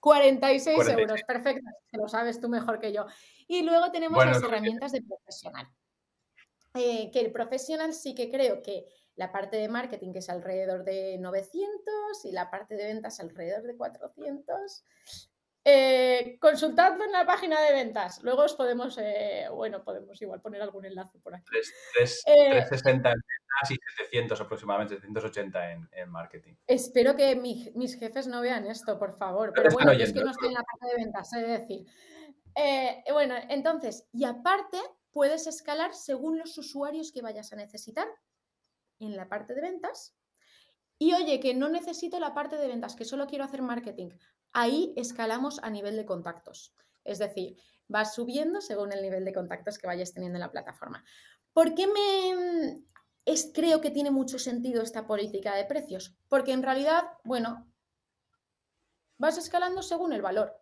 46, 0.00 0.88
euros, 0.88 1.22
perfecto, 1.24 1.68
lo 1.92 2.08
sabes 2.08 2.40
tú 2.40 2.48
mejor 2.48 2.78
que 2.78 2.92
yo. 2.92 3.06
Y 3.46 3.62
luego 3.62 3.90
tenemos 3.90 4.24
las 4.24 4.42
herramientas 4.42 4.92
de 4.92 5.02
profesional. 5.02 5.68
Eh, 6.74 7.10
que 7.10 7.20
el 7.20 7.32
profesional 7.32 7.92
sí 7.92 8.14
que 8.14 8.30
creo 8.30 8.62
que 8.62 8.86
la 9.16 9.32
parte 9.32 9.56
de 9.56 9.68
marketing 9.68 10.12
que 10.12 10.20
es 10.20 10.28
alrededor 10.28 10.84
de 10.84 11.18
900 11.18 12.24
y 12.24 12.30
la 12.30 12.50
parte 12.50 12.76
de 12.76 12.84
ventas 12.84 13.18
alrededor 13.18 13.64
de 13.64 13.76
400. 13.76 14.84
Eh, 15.64 16.38
consultadlo 16.40 17.04
en 17.04 17.12
la 17.12 17.26
página 17.26 17.60
de 17.60 17.72
ventas. 17.72 18.22
Luego 18.22 18.42
os 18.42 18.54
podemos, 18.54 18.96
eh, 18.98 19.46
bueno, 19.52 19.84
podemos 19.84 20.20
igual 20.22 20.40
poner 20.40 20.62
algún 20.62 20.84
enlace 20.84 21.18
por 21.18 21.34
aquí. 21.34 21.44
360 21.94 23.08
en 23.08 23.14
ventas 23.14 23.70
y 23.70 23.76
700 23.96 24.40
aproximadamente, 24.40 24.94
780 24.94 25.72
en, 25.72 25.88
en 25.92 26.10
marketing. 26.10 26.54
Espero 26.66 27.16
que 27.16 27.36
mis 27.36 27.98
jefes 27.98 28.26
no 28.28 28.40
vean 28.40 28.66
esto, 28.66 28.98
por 28.98 29.12
favor. 29.16 29.52
Pero 29.54 29.70
bueno, 29.72 29.92
yo 29.92 30.04
es 30.04 30.12
que 30.12 30.24
no 30.24 30.30
estoy 30.30 30.48
en 30.48 30.54
la 30.54 30.62
parte 30.62 30.86
de 30.86 31.04
ventas, 31.04 31.32
es 31.32 31.46
decir. 31.46 31.86
Eh, 32.54 33.04
bueno, 33.12 33.34
entonces, 33.48 34.08
y 34.12 34.24
aparte, 34.24 34.78
puedes 35.12 35.46
escalar 35.46 35.94
según 35.94 36.38
los 36.38 36.56
usuarios 36.58 37.12
que 37.12 37.22
vayas 37.22 37.52
a 37.52 37.56
necesitar 37.56 38.08
en 38.98 39.16
la 39.16 39.28
parte 39.28 39.54
de 39.54 39.60
ventas. 39.60 40.16
Y 40.98 41.12
oye, 41.14 41.38
que 41.38 41.54
no 41.54 41.68
necesito 41.68 42.18
la 42.18 42.34
parte 42.34 42.56
de 42.56 42.66
ventas, 42.66 42.96
que 42.96 43.04
solo 43.04 43.26
quiero 43.26 43.44
hacer 43.44 43.62
marketing. 43.62 44.10
Ahí 44.52 44.92
escalamos 44.96 45.60
a 45.62 45.70
nivel 45.70 45.96
de 45.96 46.06
contactos. 46.06 46.74
Es 47.04 47.18
decir, 47.18 47.56
vas 47.86 48.14
subiendo 48.14 48.60
según 48.60 48.92
el 48.92 49.02
nivel 49.02 49.24
de 49.24 49.32
contactos 49.32 49.78
que 49.78 49.86
vayas 49.86 50.12
teniendo 50.12 50.36
en 50.36 50.42
la 50.42 50.52
plataforma. 50.52 51.04
¿Por 51.52 51.74
qué 51.74 51.86
me 51.86 52.82
es, 53.24 53.50
creo 53.54 53.80
que 53.80 53.90
tiene 53.90 54.10
mucho 54.10 54.38
sentido 54.38 54.82
esta 54.82 55.06
política 55.06 55.54
de 55.54 55.64
precios? 55.64 56.16
Porque 56.28 56.52
en 56.52 56.62
realidad, 56.62 57.04
bueno, 57.24 57.70
vas 59.16 59.38
escalando 59.38 59.82
según 59.82 60.12
el 60.12 60.22
valor. 60.22 60.58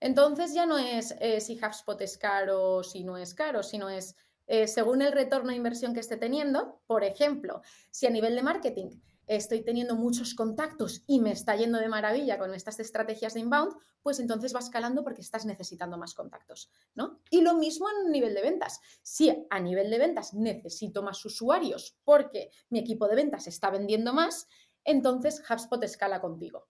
Entonces 0.00 0.54
ya 0.54 0.66
no 0.66 0.78
es 0.78 1.14
eh, 1.20 1.40
si 1.40 1.58
HubSpot 1.62 2.00
es 2.00 2.16
caro 2.16 2.76
o 2.76 2.82
si 2.82 3.04
no 3.04 3.16
es 3.16 3.34
caro, 3.34 3.62
sino 3.62 3.90
es 3.90 4.16
eh, 4.46 4.66
según 4.66 5.02
el 5.02 5.12
retorno 5.12 5.50
de 5.50 5.56
inversión 5.56 5.94
que 5.94 6.00
esté 6.00 6.16
teniendo. 6.16 6.80
Por 6.86 7.04
ejemplo, 7.04 7.62
si 7.90 8.06
a 8.06 8.10
nivel 8.10 8.34
de 8.34 8.42
marketing 8.42 8.90
estoy 9.36 9.62
teniendo 9.62 9.94
muchos 9.94 10.34
contactos 10.34 11.04
y 11.06 11.20
me 11.20 11.30
está 11.30 11.54
yendo 11.54 11.78
de 11.78 11.88
maravilla 11.88 12.36
con 12.36 12.52
estas 12.52 12.80
estrategias 12.80 13.34
de 13.34 13.40
inbound, 13.40 13.74
pues 14.02 14.18
entonces 14.18 14.52
va 14.52 14.58
escalando 14.58 15.04
porque 15.04 15.20
estás 15.20 15.46
necesitando 15.46 15.96
más 15.96 16.14
contactos, 16.14 16.68
¿no? 16.96 17.20
Y 17.30 17.42
lo 17.42 17.54
mismo 17.54 17.86
a 17.86 18.10
nivel 18.10 18.34
de 18.34 18.42
ventas. 18.42 18.80
Si 19.02 19.46
a 19.48 19.60
nivel 19.60 19.88
de 19.88 19.98
ventas 19.98 20.34
necesito 20.34 21.04
más 21.04 21.24
usuarios 21.24 21.96
porque 22.02 22.50
mi 22.70 22.80
equipo 22.80 23.06
de 23.06 23.14
ventas 23.14 23.46
está 23.46 23.70
vendiendo 23.70 24.12
más, 24.12 24.48
entonces 24.82 25.40
HubSpot 25.48 25.82
escala 25.84 26.20
contigo. 26.20 26.66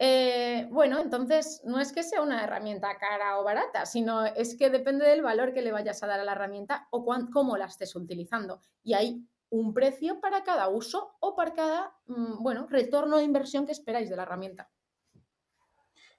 Eh, 0.00 0.66
bueno, 0.72 0.98
entonces 0.98 1.62
no 1.64 1.78
es 1.78 1.92
que 1.92 2.02
sea 2.02 2.22
una 2.22 2.42
herramienta 2.42 2.98
cara 2.98 3.38
o 3.38 3.44
barata, 3.44 3.86
sino 3.86 4.24
es 4.24 4.56
que 4.56 4.68
depende 4.68 5.06
del 5.06 5.22
valor 5.22 5.54
que 5.54 5.62
le 5.62 5.70
vayas 5.70 6.02
a 6.02 6.08
dar 6.08 6.18
a 6.18 6.24
la 6.24 6.32
herramienta 6.32 6.88
o 6.90 7.04
cómo 7.32 7.56
la 7.56 7.66
estés 7.66 7.94
utilizando. 7.94 8.60
Y 8.82 8.94
hay 8.94 9.24
un 9.50 9.74
precio 9.74 10.20
para 10.20 10.42
cada 10.42 10.68
uso 10.68 11.16
o 11.20 11.36
para 11.36 11.54
cada, 11.54 11.96
mm, 12.06 12.42
bueno, 12.42 12.66
retorno 12.68 13.18
de 13.18 13.24
inversión 13.24 13.66
que 13.66 13.72
esperáis 13.72 14.10
de 14.10 14.16
la 14.16 14.22
herramienta. 14.22 14.70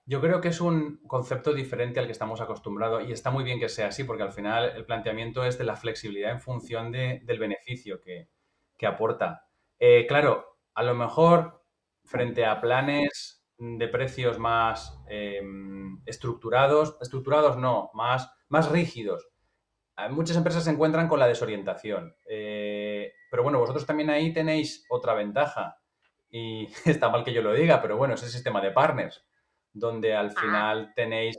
Yo 0.07 0.21
creo 0.21 0.39
que 0.39 0.49
es 0.49 0.61
un 0.61 0.99
concepto 1.07 1.51
diferente 1.51 1.99
al 1.99 2.05
que 2.05 2.11
estamos 2.11 2.39
acostumbrados 2.39 3.03
y 3.07 3.11
está 3.11 3.31
muy 3.31 3.43
bien 3.43 3.59
que 3.59 3.69
sea 3.69 3.87
así 3.87 4.03
porque 4.03 4.21
al 4.21 4.31
final 4.31 4.71
el 4.75 4.85
planteamiento 4.85 5.43
es 5.43 5.57
de 5.57 5.63
la 5.63 5.75
flexibilidad 5.75 6.31
en 6.31 6.41
función 6.41 6.91
del 6.91 7.39
beneficio 7.39 7.99
que, 7.99 8.29
aporta. 8.85 9.47
Eh, 9.79 10.05
claro, 10.07 10.59
a 10.75 10.83
lo 10.83 10.93
mejor 10.93 11.65
frente 12.03 12.45
a 12.45 12.61
planes 12.61 13.43
de 13.57 13.87
precios 13.87 14.37
más 14.37 14.95
em, 15.07 15.99
estructurados, 16.05 16.97
estructurados 17.01 17.57
no, 17.57 17.89
más, 17.95 18.31
más 18.47 18.69
rígidos. 18.69 19.27
Muchas 20.11 20.35
empresas 20.35 20.65
se 20.65 20.71
encuentran 20.71 21.07
con 21.07 21.19
la 21.19 21.27
desorientación. 21.27 22.15
Eh, 22.25 22.84
pero 23.35 23.43
bueno, 23.43 23.59
vosotros 23.59 23.85
también 23.85 24.09
ahí 24.09 24.31
tenéis 24.31 24.85
otra 24.87 25.13
ventaja. 25.13 25.77
Y 26.29 26.67
está 26.85 27.09
mal 27.09 27.25
que 27.25 27.33
yo 27.33 27.41
lo 27.41 27.51
diga, 27.51 27.81
pero 27.81 27.97
bueno, 27.97 28.13
es 28.13 28.23
el 28.23 28.29
sistema 28.29 28.61
de 28.61 28.71
partners, 28.71 29.27
donde 29.73 30.15
al 30.15 30.27
ah. 30.27 30.39
final 30.39 30.93
tenéis 30.95 31.37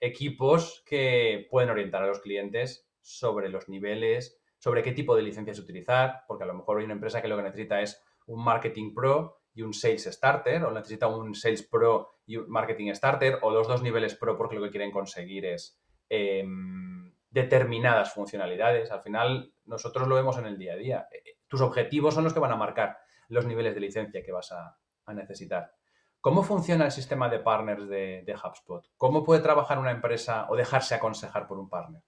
equipos 0.00 0.82
que 0.84 1.46
pueden 1.48 1.70
orientar 1.70 2.02
a 2.02 2.08
los 2.08 2.18
clientes 2.18 2.90
sobre 3.00 3.48
los 3.48 3.68
niveles, 3.68 4.40
sobre 4.58 4.82
qué 4.82 4.90
tipo 4.90 5.14
de 5.14 5.22
licencias 5.22 5.60
utilizar, 5.60 6.24
porque 6.26 6.42
a 6.42 6.48
lo 6.48 6.54
mejor 6.54 6.78
hay 6.78 6.84
una 6.84 6.94
empresa 6.94 7.22
que 7.22 7.28
lo 7.28 7.36
que 7.36 7.44
necesita 7.44 7.80
es 7.80 8.02
un 8.26 8.42
marketing 8.42 8.92
pro 8.92 9.38
y 9.54 9.62
un 9.62 9.72
Sales 9.72 10.02
Starter, 10.02 10.64
o 10.64 10.72
necesita 10.72 11.06
un 11.06 11.32
Sales 11.32 11.62
Pro 11.62 12.08
y 12.26 12.38
un 12.38 12.50
Marketing 12.50 12.92
Starter, 12.92 13.38
o 13.42 13.52
los 13.52 13.68
dos 13.68 13.84
niveles 13.84 14.16
Pro 14.16 14.36
porque 14.36 14.56
lo 14.56 14.64
que 14.64 14.70
quieren 14.70 14.90
conseguir 14.90 15.46
es 15.46 15.78
em, 16.08 17.14
determinadas 17.30 18.12
funcionalidades. 18.12 18.90
Al 18.90 19.02
final, 19.02 19.52
nosotros 19.64 20.08
lo 20.08 20.16
vemos 20.16 20.36
en 20.38 20.46
el 20.46 20.58
día 20.58 20.72
a 20.72 20.76
día. 20.76 21.08
Tus 21.48 21.60
objetivos 21.60 22.14
son 22.14 22.24
los 22.24 22.32
que 22.32 22.40
van 22.40 22.52
a 22.52 22.56
marcar 22.56 22.98
los 23.28 23.46
niveles 23.46 23.74
de 23.74 23.80
licencia 23.80 24.22
que 24.22 24.32
vas 24.32 24.52
a, 24.52 24.78
necesitar. 25.14 25.72
¿Cómo 26.20 26.42
funciona 26.42 26.86
el 26.86 26.90
sistema 26.90 27.28
de 27.28 27.38
partners 27.38 27.88
de, 27.88 28.34
HubSpot? 28.34 28.84
¿Cómo 28.96 29.22
puede 29.22 29.40
trabajar 29.40 29.78
una 29.78 29.92
empresa 29.92 30.46
o 30.48 30.56
dejarse 30.56 30.96
aconsejar 30.96 31.46
por 31.46 31.58
un 31.58 31.68
partner? 31.68 32.02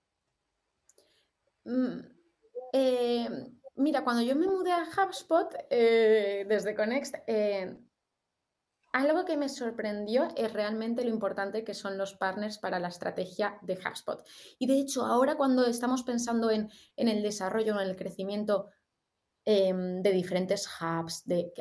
Mm, 1.64 2.00
eh, 2.72 3.58
Mira, 3.78 4.02
cuando 4.02 4.22
yo 4.22 4.34
me 4.34 4.48
mudé 4.48 4.72
a 4.72 4.82
HubSpot 4.82 5.54
eh, 5.70 6.44
desde 6.48 6.74
Connext, 6.74 7.14
eh, 7.28 7.78
algo 8.92 9.24
que 9.24 9.36
me 9.36 9.48
sorprendió 9.48 10.26
es 10.36 10.52
realmente 10.52 11.04
lo 11.04 11.10
importante 11.10 11.62
que 11.62 11.74
son 11.74 11.96
los 11.96 12.14
partners 12.14 12.58
para 12.58 12.80
la 12.80 12.88
estrategia 12.88 13.56
de 13.62 13.74
HubSpot. 13.74 14.26
Y 14.58 14.66
de 14.66 14.80
hecho, 14.80 15.06
ahora 15.06 15.36
cuando 15.36 15.64
estamos 15.64 16.02
pensando 16.02 16.50
en, 16.50 16.68
el 16.96 17.22
desarrollo, 17.22 17.80
en 17.80 17.88
el 17.88 17.94
crecimiento 17.94 18.70
em, 19.50 20.02
de 20.02 20.12
diferentes 20.12 20.68
hubs, 20.78 21.24
de, 21.24 21.54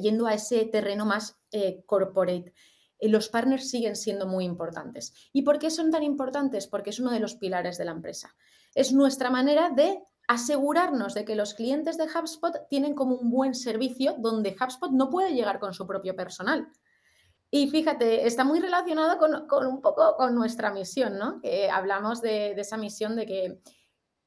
yendo 0.00 0.26
a 0.26 0.32
ese 0.32 0.64
terreno 0.64 1.04
más 1.04 1.38
eh, 1.50 1.82
corporate, 1.84 2.54
los 3.02 3.28
partners 3.28 3.68
siguen 3.68 3.96
siendo 3.96 4.26
muy 4.26 4.46
importantes. 4.46 5.12
¿Y 5.30 5.42
por 5.42 5.58
qué 5.58 5.68
son 5.70 5.90
tan 5.90 6.04
importantes? 6.04 6.66
Porque 6.66 6.88
es 6.88 7.00
uno 7.00 7.10
de 7.10 7.20
los 7.20 7.34
pilares 7.34 7.76
de 7.76 7.84
la 7.84 7.90
empresa. 7.90 8.34
Es 8.74 8.94
nuestra 8.94 9.28
manera 9.28 9.68
de 9.68 10.02
asegurarnos 10.26 11.12
de 11.12 11.26
que 11.26 11.36
los 11.36 11.52
clientes 11.52 11.98
de 11.98 12.04
HubSpot 12.04 12.66
tienen 12.70 12.94
como 12.94 13.16
un 13.16 13.30
buen 13.30 13.54
servicio 13.54 14.14
donde 14.18 14.56
HubSpot 14.58 14.90
no 14.92 15.10
puede 15.10 15.34
llegar 15.34 15.58
con 15.58 15.74
su 15.74 15.86
propio 15.86 16.16
personal. 16.16 16.66
Y 17.50 17.68
fíjate, 17.68 18.26
está 18.26 18.42
muy 18.42 18.58
relacionado 18.60 19.18
con, 19.18 19.66
un 19.66 19.82
poco 19.82 20.16
con 20.16 20.34
nuestra 20.34 20.72
misión, 20.72 21.18
¿no? 21.18 21.42
Hablamos 21.70 22.22
de, 22.22 22.52
esa 22.52 22.78
misión 22.78 23.16
de 23.16 23.26
que 23.26 23.60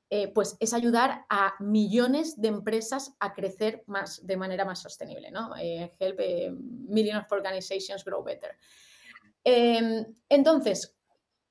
eh, 0.10 0.28
pues 0.28 0.56
es 0.60 0.74
ayudar 0.74 1.26
a 1.30 1.56
millones 1.60 2.40
de 2.40 2.50
empresas 2.50 3.16
a 3.20 3.34
crecer 3.34 3.84
más, 3.88 4.26
de 4.26 4.38
manera 4.38 4.64
más 4.64 4.80
sostenible, 4.80 5.32
¿no? 5.32 5.56
Eh, 5.58 5.96
help 6.00 6.20
eh, 6.20 6.52
millions 6.52 7.26
of 7.26 7.32
organizations 7.32 8.06
grow 8.06 8.24
better. 8.24 8.56
Em, 9.44 10.06
entonces, 10.30 10.96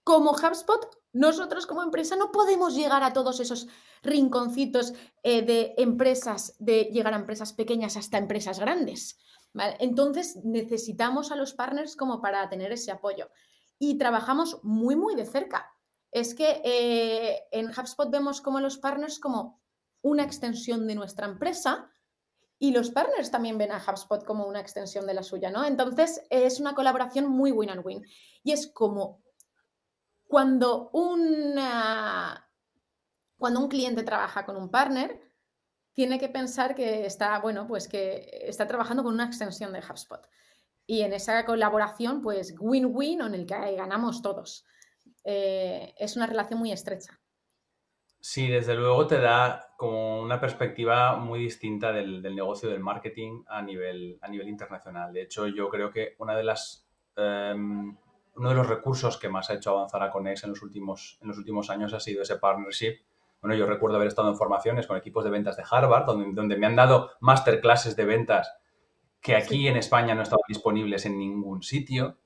como 0.04 0.30
HubSpot, 0.32 0.86
nosotros 1.12 1.66
como 1.66 1.82
empresa 1.82 2.14
no 2.14 2.30
podemos 2.30 2.76
llegar 2.76 3.02
a 3.02 3.12
todos 3.12 3.40
esos 3.40 3.66
rinconcitos 4.02 4.92
de 5.22 5.74
empresas, 5.78 6.56
de 6.58 6.90
llegar 6.92 7.14
a 7.14 7.18
empresas 7.18 7.52
pequeñas 7.52 7.96
hasta 7.96 8.18
empresas 8.18 8.58
grandes. 8.58 9.16
Entonces 9.78 10.36
necesitamos 10.44 11.30
a 11.30 11.36
los 11.36 11.54
partners 11.54 11.96
como 11.96 12.20
para 12.20 12.48
tener 12.48 12.72
ese 12.72 12.90
apoyo. 12.90 13.30
Y 13.78 13.96
trabajamos 13.96 14.58
muy, 14.62 14.96
muy 14.96 15.14
de 15.14 15.24
cerca. 15.24 15.73
Es 16.14 16.36
que 16.36 16.62
eh, 16.64 17.42
en 17.50 17.70
HubSpot 17.70 18.08
vemos 18.08 18.40
como 18.40 18.60
los 18.60 18.78
partners 18.78 19.18
como 19.18 19.60
una 20.00 20.22
extensión 20.22 20.86
de 20.86 20.94
nuestra 20.94 21.26
empresa 21.26 21.90
y 22.56 22.70
los 22.70 22.90
partners 22.90 23.32
también 23.32 23.58
ven 23.58 23.72
a 23.72 23.84
HubSpot 23.84 24.24
como 24.24 24.46
una 24.46 24.60
extensión 24.60 25.08
de 25.08 25.14
la 25.14 25.24
suya, 25.24 25.50
¿no? 25.50 25.64
Entonces 25.64 26.22
es 26.30 26.60
una 26.60 26.76
colaboración 26.76 27.26
muy 27.26 27.50
win 27.50 27.70
and 27.70 27.84
win. 27.84 28.06
Y 28.44 28.52
es 28.52 28.68
como 28.68 29.24
cuando, 30.28 30.90
cuando 33.36 33.60
un 33.60 33.68
cliente 33.68 34.04
trabaja 34.04 34.46
con 34.46 34.56
un 34.56 34.70
partner, 34.70 35.20
tiene 35.94 36.20
que 36.20 36.28
pensar 36.28 36.76
que 36.76 37.06
está, 37.06 37.40
bueno, 37.40 37.66
pues 37.66 37.88
que 37.88 38.44
está 38.46 38.68
trabajando 38.68 39.02
con 39.02 39.14
una 39.14 39.26
extensión 39.26 39.72
de 39.72 39.80
HubSpot. 39.80 40.24
Y 40.86 41.00
en 41.00 41.12
esa 41.12 41.44
colaboración, 41.44 42.22
pues 42.22 42.54
win-win 42.56 43.20
en 43.22 43.34
el 43.34 43.46
que 43.46 43.74
ganamos 43.74 44.22
todos. 44.22 44.64
Eh, 45.24 45.94
es 45.98 46.16
una 46.16 46.26
relación 46.26 46.58
muy 46.58 46.72
estrecha. 46.72 47.18
Sí, 48.20 48.48
desde 48.48 48.74
luego 48.74 49.06
te 49.06 49.20
da 49.20 49.74
como 49.76 50.22
una 50.22 50.40
perspectiva 50.40 51.16
muy 51.16 51.40
distinta 51.40 51.92
del, 51.92 52.22
negocio 52.22 52.70
del 52.70 52.80
marketing 52.80 53.42
a 53.48 53.60
nivel, 53.60 54.18
a 54.22 54.28
nivel 54.28 54.48
internacional. 54.48 55.12
De 55.12 55.22
hecho, 55.22 55.46
yo 55.46 55.68
creo 55.68 55.90
que 55.90 56.14
una 56.18 56.34
de 56.34 56.44
las, 56.44 56.88
em, 57.16 57.96
uno 58.36 58.48
de 58.48 58.54
los 58.54 58.66
recursos 58.66 59.18
que 59.18 59.28
más 59.28 59.50
ha 59.50 59.54
hecho 59.54 59.70
avanzar 59.70 60.02
a 60.02 60.10
Conex 60.10 60.44
en 60.44 60.50
los 60.50 60.62
últimos, 60.62 61.18
en 61.20 61.28
los 61.28 61.38
últimos 61.38 61.68
años 61.68 61.92
ha 61.92 62.00
sido 62.00 62.22
ese 62.22 62.36
partnership 62.36 62.98
bueno, 63.44 63.56
yo 63.56 63.66
recuerdo 63.66 63.96
haber 63.96 64.08
estado 64.08 64.30
en 64.30 64.36
formaciones 64.36 64.86
con 64.86 64.96
equipos 64.96 65.22
de 65.22 65.28
ventas 65.28 65.58
de 65.58 65.64
Harvard, 65.70 66.06
donde, 66.06 66.56
me 66.56 66.64
han 66.64 66.76
dado 66.76 67.10
masterclasses 67.20 67.94
de 67.94 68.06
ventas 68.06 68.50
que 69.20 69.36
aquí 69.36 69.68
en 69.68 69.76
España 69.76 70.14
no 70.14 70.22
estaban 70.22 70.44
disponibles 70.48 71.04
en 71.04 71.18
ningún 71.18 71.62
sitio. 71.62 72.16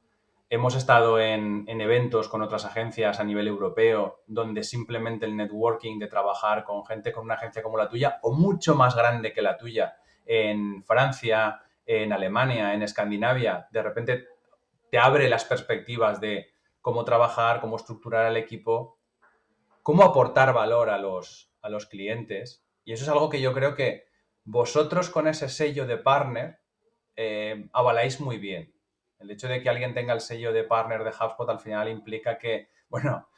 Hemos 0.51 0.75
estado 0.75 1.21
en, 1.21 1.67
eventos 1.69 2.29
con 2.29 2.43
otras 2.43 2.65
agencias 2.65 3.21
a 3.21 3.25
nivel 3.25 3.49
europeo, 3.49 4.23
donde 4.27 4.65
simplemente 4.65 5.27
el 5.27 5.37
networking 5.37 5.99
de 5.99 6.07
trabajar 6.07 6.65
con 6.65 6.85
gente 6.87 7.13
con 7.13 7.25
una 7.25 7.35
agencia 7.35 7.63
como 7.63 7.77
la 7.77 7.89
tuya, 7.89 8.19
o 8.23 8.33
mucho 8.33 8.75
más 8.75 8.97
grande 8.97 9.33
que 9.33 9.43
la 9.43 9.57
tuya, 9.57 9.97
en 10.25 10.83
Francia, 10.85 11.61
en 11.85 12.13
Alemania, 12.13 12.75
en 12.75 12.83
Escandinavia, 12.83 13.69
de 13.71 13.83
repente 13.83 14.27
te 14.91 14.99
abre 14.99 15.29
las 15.29 15.45
perspectivas 15.45 16.21
de 16.21 16.49
cómo 16.81 17.05
trabajar, 17.05 17.61
cómo 17.61 17.77
estructurar 17.77 18.27
el 18.27 18.37
equipo 18.37 18.99
cómo 19.89 20.03
aportar 20.03 20.53
valor 20.53 20.91
a 20.91 20.99
los, 20.99 21.51
a 21.63 21.71
los 21.71 21.87
clientes. 21.87 22.63
Y 22.85 22.93
eso 22.93 23.05
es 23.05 23.09
algo 23.09 23.31
que 23.31 23.41
yo 23.41 23.55
creo 23.55 23.75
que 23.75 24.05
vosotros 24.45 25.09
con 25.09 25.27
ese 25.27 25.49
sello 25.49 25.87
de 25.87 25.97
partner 25.97 26.61
eh, 27.17 27.71
avaláis 27.73 28.21
muy 28.21 28.37
bien. 28.37 28.75
El 29.19 29.31
hecho 29.31 29.49
de 29.49 29.63
que 29.63 29.69
alguien 29.69 29.95
tenga 29.95 30.13
el 30.13 30.21
sello 30.21 30.53
de 30.53 30.65
partner 30.65 31.05
de 31.05 31.11
HubSpot 31.11 31.49
al 31.49 31.61
final 31.61 31.89
implica 31.89 32.39
que, 32.39 32.69
bueno, 32.89 33.29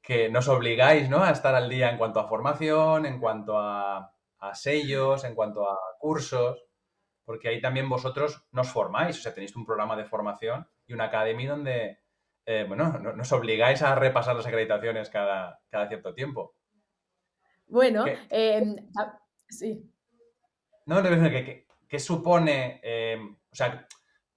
que 0.00 0.28
nos 0.28 0.48
obligáis 0.48 1.08
¿no? 1.08 1.22
a 1.22 1.30
estar 1.30 1.54
al 1.54 1.68
día 1.68 1.90
en 1.90 1.98
cuanto 1.98 2.20
a 2.20 2.28
formación, 2.28 3.06
en 3.06 3.20
cuanto 3.20 3.58
a, 3.58 4.14
sellos, 4.54 5.24
en 5.24 5.34
cuanto 5.34 5.70
a 5.70 5.78
cursos, 5.98 6.64
porque 7.26 7.48
ahí 7.48 7.60
también 7.60 7.88
vosotros 7.88 8.46
nos 8.52 8.70
formáis, 8.70 9.18
o 9.18 9.22
sea, 9.22 9.34
tenéis 9.34 9.54
un 9.54 9.66
programa 9.66 9.96
de 9.96 10.06
formación 10.06 10.66
y 10.86 10.94
una 10.94 11.04
academia 11.04 11.50
donde 11.50 11.98
eh, 12.46 12.64
bueno, 12.66 12.98
nos 12.98 13.30
obligáis 13.32 13.82
a 13.82 13.94
repasar 13.94 14.34
las 14.34 14.46
acreditaciones 14.46 15.10
cada, 15.10 15.60
cierto 15.88 16.14
tiempo. 16.14 16.56
Bueno, 17.66 18.04
em, 18.30 18.76
sí. 19.48 19.88
No, 20.86 21.02
¿qué, 21.02 21.66
qué, 21.86 21.98
supone, 22.00 22.80
em, 22.82 23.36
o 23.52 23.54
sea, 23.54 23.86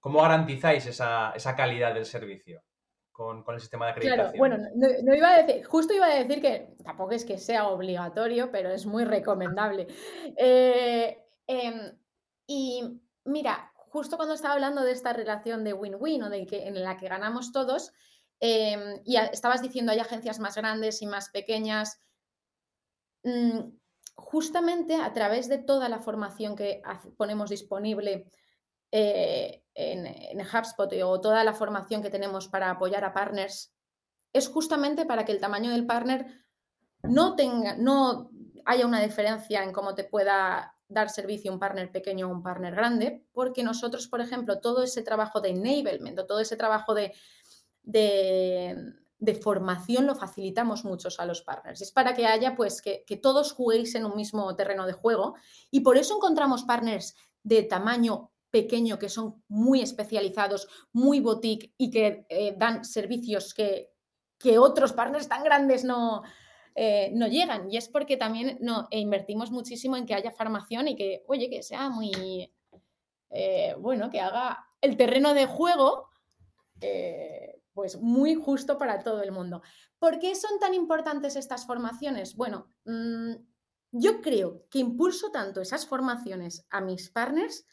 cómo 0.03 0.21
garantizáis 0.21 0.85
esa, 0.85 1.55
calidad 1.55 1.93
del 1.93 2.05
servicio? 2.05 2.61
Con, 3.09 3.45
el 3.47 3.61
sistema 3.61 3.85
de 3.85 3.91
acreditación. 3.91 4.33
Claro, 4.33 4.37
bueno, 4.37 4.57
no, 4.75 5.15
iba 5.15 5.29
a 5.29 5.43
decir, 5.43 5.63
justo 5.63 5.93
iba 5.93 6.07
a 6.07 6.15
decir 6.15 6.41
que 6.41 6.75
tampoco 6.83 7.11
es 7.11 7.23
que 7.23 7.37
sea 7.37 7.69
obligatorio, 7.69 8.51
pero 8.51 8.69
es 8.69 8.85
muy 8.85 9.05
recomendable. 9.05 9.87
Eh, 10.37 11.23
em, 11.47 11.97
y 12.47 13.01
mira, 13.23 13.71
justo 13.75 14.17
cuando 14.17 14.33
estaba 14.33 14.55
hablando 14.55 14.83
de 14.83 14.91
esta 14.91 15.13
relación 15.13 15.63
de 15.63 15.73
win-win 15.73 16.23
o 16.23 16.29
de 16.29 16.45
que, 16.47 16.67
en 16.67 16.83
la 16.83 16.97
que 16.97 17.07
ganamos 17.07 17.53
todos, 17.53 17.93
em, 18.41 18.99
y 19.05 19.15
estabas 19.15 19.61
diciendo 19.61 19.93
hay 19.93 19.99
agencias 19.99 20.39
más 20.39 20.55
grandes 20.55 21.01
y 21.01 21.05
más 21.05 21.29
pequeñas, 21.29 22.01
mm, 23.23 23.59
justamente 24.15 24.95
a 24.95 25.13
través 25.13 25.47
de 25.47 25.59
toda 25.59 25.87
la 25.87 25.99
formación 25.99 26.57
que 26.57 26.81
ponemos 27.15 27.51
disponible 27.51 28.27
eh, 28.95 29.63
en, 29.73 30.39
HubSpot 30.39 30.93
o 31.03 31.19
toda 31.19 31.43
la 31.43 31.53
formación 31.53 32.03
que 32.03 32.11
tenemos 32.11 32.47
para 32.47 32.69
apoyar 32.69 33.03
a 33.03 33.11
partners, 33.11 33.73
es 34.31 34.47
justamente 34.47 35.07
para 35.07 35.25
que 35.25 35.31
el 35.31 35.39
tamaño 35.39 35.71
del 35.71 35.87
partner 35.87 36.27
no 37.01 37.35
tenga, 37.35 37.75
no 37.75 38.29
haya 38.65 38.85
una 38.85 39.01
diferencia 39.01 39.63
en 39.63 39.73
cómo 39.73 39.95
te 39.95 40.03
pueda 40.03 40.75
dar 40.87 41.09
servicio 41.09 41.51
un 41.51 41.57
partner 41.57 41.91
pequeño 41.91 42.27
o 42.27 42.31
un 42.31 42.43
partner 42.43 42.75
grande, 42.75 43.25
porque 43.33 43.63
nosotros, 43.63 44.07
por 44.07 44.21
ejemplo, 44.21 44.59
todo 44.59 44.83
ese 44.83 45.01
trabajo 45.01 45.41
de 45.41 45.49
enablement 45.49 46.19
o 46.19 46.27
todo 46.27 46.39
ese 46.39 46.55
trabajo 46.55 46.93
de, 46.93 47.13
de, 47.81 49.35
formación 49.41 50.05
lo 50.05 50.13
facilitamos 50.13 50.85
muchos 50.85 51.19
a 51.19 51.25
los 51.25 51.41
partners. 51.41 51.81
Es 51.81 51.91
para 51.91 52.13
que 52.13 52.27
haya, 52.27 52.55
pues, 52.55 52.83
que, 52.83 53.03
todos 53.19 53.53
juguéis 53.53 53.95
en 53.95 54.05
un 54.05 54.15
mismo 54.15 54.55
terreno 54.55 54.85
de 54.85 54.93
juego 54.93 55.33
y 55.71 55.79
por 55.79 55.97
eso 55.97 56.17
encontramos 56.17 56.61
partners 56.61 57.15
de 57.41 57.63
tamaño 57.63 58.32
pequeño 58.53 58.99
que 58.99 59.09
son 59.09 59.43
muy 59.47 59.81
especializados, 59.81 60.67
muy 60.91 61.19
boutique 61.19 61.73
y 61.75 61.89
que 61.89 62.27
eh, 62.29 62.53
dan 62.55 62.85
servicios 62.85 63.55
que, 63.55 63.89
que 64.37 64.59
otros 64.59 64.93
partners 64.93 65.27
tan 65.27 65.43
grandes 65.43 65.83
no, 65.83 66.21
eh, 66.75 67.09
no 67.15 67.27
llegan. 67.27 67.71
Y 67.71 67.77
es 67.77 67.89
porque 67.89 68.15
también 68.15 68.59
no, 68.61 68.87
e 68.91 68.99
invertimos 68.99 69.49
muchísimo 69.49 69.97
en 69.97 70.05
que 70.05 70.13
haya 70.13 70.29
formación 70.29 70.87
y 70.87 70.95
que, 70.95 71.23
oye, 71.27 71.49
que 71.49 71.63
sea 71.63 71.89
muy, 71.89 72.53
eh, 73.31 73.75
bueno, 73.79 74.11
que 74.11 74.21
haga 74.21 74.67
el 74.81 74.97
terreno 74.97 75.33
de 75.33 75.47
juego, 75.47 76.09
pues 77.73 77.99
muy 78.01 78.35
justo 78.35 78.77
para 78.77 78.99
todo 78.99 79.23
el 79.23 79.31
mundo. 79.31 79.63
¿Por 79.97 80.19
qué 80.19 80.35
son 80.35 80.59
tan 80.59 80.75
importantes 80.75 81.37
estas 81.37 81.65
formaciones? 81.65 82.35
Bueno, 82.35 82.67
mm, 82.85 83.33
yo 83.93 84.21
creo 84.21 84.67
que 84.69 84.79
impulso 84.79 85.31
tanto 85.31 85.61
esas 85.61 85.87
formaciones 85.87 86.67
a 86.69 86.81
mis 86.81 87.09
partners 87.09 87.65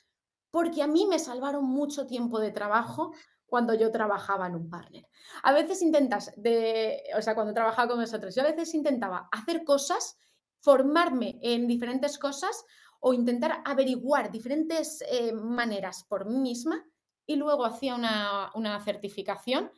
porque 0.50 0.82
a 0.82 0.86
mí 0.86 1.06
me 1.06 1.18
salvaron 1.18 1.64
mucho 1.64 2.06
tiempo 2.06 2.40
de 2.40 2.50
trabajo 2.50 3.12
cuando 3.46 3.74
yo 3.74 3.90
trabajaba 3.90 4.46
en 4.46 4.54
un 4.54 4.70
partner. 4.70 5.06
A 5.42 5.52
veces 5.52 5.82
intentas, 5.82 6.32
de, 6.36 7.02
o 7.16 7.20
sea, 7.20 7.34
cuando 7.34 7.52
trabajaba 7.52 7.88
con 7.88 8.00
nosotros, 8.00 8.34
yo 8.34 8.42
a 8.42 8.50
veces 8.50 8.74
intentaba 8.74 9.28
hacer 9.32 9.64
cosas, 9.64 10.18
formarme 10.60 11.38
en 11.42 11.66
diferentes 11.66 12.18
cosas 12.18 12.64
o 13.00 13.12
intentar 13.12 13.62
averiguar 13.64 14.30
diferentes 14.30 15.02
eh, 15.10 15.32
maneras 15.32 16.04
por 16.08 16.26
mí 16.26 16.38
misma 16.38 16.86
y 17.26 17.36
luego 17.36 17.64
hacía 17.64 17.94
una, 17.94 18.80
certificación 18.84 19.70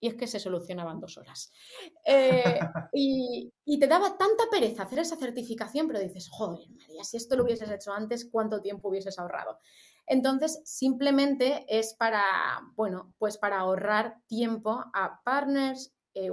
y 0.00 0.08
es 0.08 0.14
que 0.14 0.26
se 0.26 0.38
solucionaban 0.38 1.00
dos 1.00 1.18
horas. 1.18 1.50
Eh, 2.04 2.60
y, 2.92 3.52
y, 3.64 3.78
te 3.78 3.86
daba 3.86 4.16
tanta 4.16 4.44
pereza 4.50 4.84
hacer 4.84 5.00
esa 5.00 5.16
certificación, 5.16 5.86
pero 5.86 5.98
dices, 5.98 6.28
joder, 6.30 6.68
María, 6.70 7.04
si 7.04 7.16
esto 7.16 7.36
lo 7.36 7.44
hubieses 7.44 7.70
hecho 7.70 7.92
antes, 7.92 8.28
¿cuánto 8.30 8.60
tiempo 8.60 8.88
hubieses 8.88 9.18
ahorrado? 9.18 9.58
Entonces, 10.08 10.60
simplemente 10.64 11.66
es 11.68 11.94
para, 11.94 12.22
bueno, 12.74 13.12
pues 13.18 13.36
para 13.38 13.58
ahorrar 13.58 14.16
tiempo 14.26 14.84
a 14.92 15.20
partners, 15.22 15.94
eh, 16.14 16.30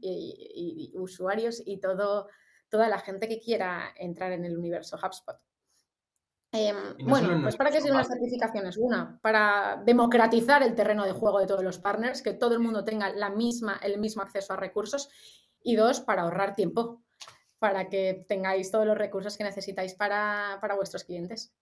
y, 0.00 0.92
usuarios 0.96 1.62
y 1.64 1.78
todo, 1.78 2.28
toda 2.68 2.88
la 2.88 2.98
gente 2.98 3.28
que 3.28 3.38
quiera 3.38 3.92
entrar 3.96 4.32
en 4.32 4.44
el 4.44 4.56
universo 4.56 4.96
HubSpot. 4.96 5.36
Em, 6.52 6.96
bueno, 7.06 7.42
pues 7.42 7.56
para 7.56 7.70
qué 7.70 7.80
sirven 7.80 7.98
las 7.98 8.08
certificaciones. 8.08 8.76
Una, 8.78 9.18
para 9.20 9.82
democratizar 9.84 10.62
el 10.62 10.74
terreno 10.74 11.04
de 11.04 11.12
juego 11.12 11.38
de 11.38 11.46
todos 11.46 11.62
los 11.62 11.78
partners, 11.78 12.22
que 12.22 12.32
todo 12.32 12.54
el 12.54 12.60
mundo 12.60 12.84
tenga 12.84 13.10
la 13.10 13.30
misma, 13.30 13.78
el 13.82 13.98
mismo 13.98 14.22
acceso 14.22 14.54
a 14.54 14.56
recursos. 14.56 15.10
Y 15.62 15.76
dos, 15.76 16.00
para 16.00 16.22
ahorrar 16.22 16.54
tiempo 16.54 17.02
para 17.58 17.88
que 17.88 18.24
tengáis 18.28 18.70
todos 18.70 18.86
los 18.86 18.98
recursos 18.98 19.36
que 19.36 19.44
necesitáis 19.44 19.94
para, 19.94 20.60
vuestros 20.76 21.04
clientes. 21.04 21.52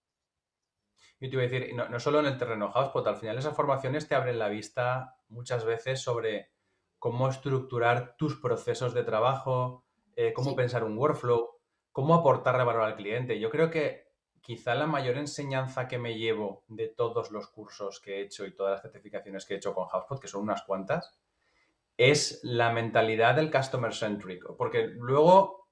Yo 1.21 1.31
te 1.31 1.37
iba 1.37 1.43
a 1.43 1.47
decir, 1.47 1.75
no, 1.75 2.01
solo 2.01 2.21
en 2.21 2.27
el 2.27 2.39
terreno 2.39 2.73
HubSpot, 2.75 3.07
al 3.07 3.17
final 3.17 3.39
esas 3.39 3.57
formaciones 3.57 4.09
te 4.09 4.15
abren 4.15 4.39
la 4.39 4.49
vista 4.49 5.17
muchas 5.29 5.65
veces 5.65 6.03
sobre 6.03 6.51
cómo 6.99 7.29
estructurar 7.29 8.17
tus 8.17 8.41
procesos 8.41 8.95
de 8.95 9.05
trabajo, 9.05 9.85
eh, 10.17 10.33
cómo 10.33 10.57
pensar 10.57 10.85
un 10.85 10.99
workflow, 10.99 11.61
cómo 11.93 12.15
aportarle 12.15 12.65
valor 12.65 12.83
al 12.83 12.97
cliente. 12.97 13.39
Yo 13.39 13.51
creo 13.51 13.71
que 13.71 14.09
quizá 14.41 14.75
la 14.75 14.87
mayor 14.87 15.17
enseñanza 15.17 15.89
que 15.89 15.99
me 15.99 16.19
llevo 16.19 16.65
de 16.69 16.89
todos 16.89 17.31
los 17.31 17.49
cursos 17.49 18.01
que 18.01 18.17
he 18.17 18.23
hecho 18.23 18.45
y 18.45 18.55
todas 18.55 18.73
las 18.73 18.83
certificaciones 18.83 19.47
que 19.47 19.55
he 19.55 19.57
hecho 19.57 19.75
con 19.75 19.85
HubSpot, 19.85 20.21
que 20.21 20.29
son 20.29 20.43
unas 20.43 20.63
cuantas, 20.65 21.19
es 21.97 22.41
la 22.43 22.73
mentalidad 22.73 23.37
del 23.37 23.51
customer 23.51 23.95
centric, 23.95 24.45
porque 24.59 24.89
luego 24.89 25.69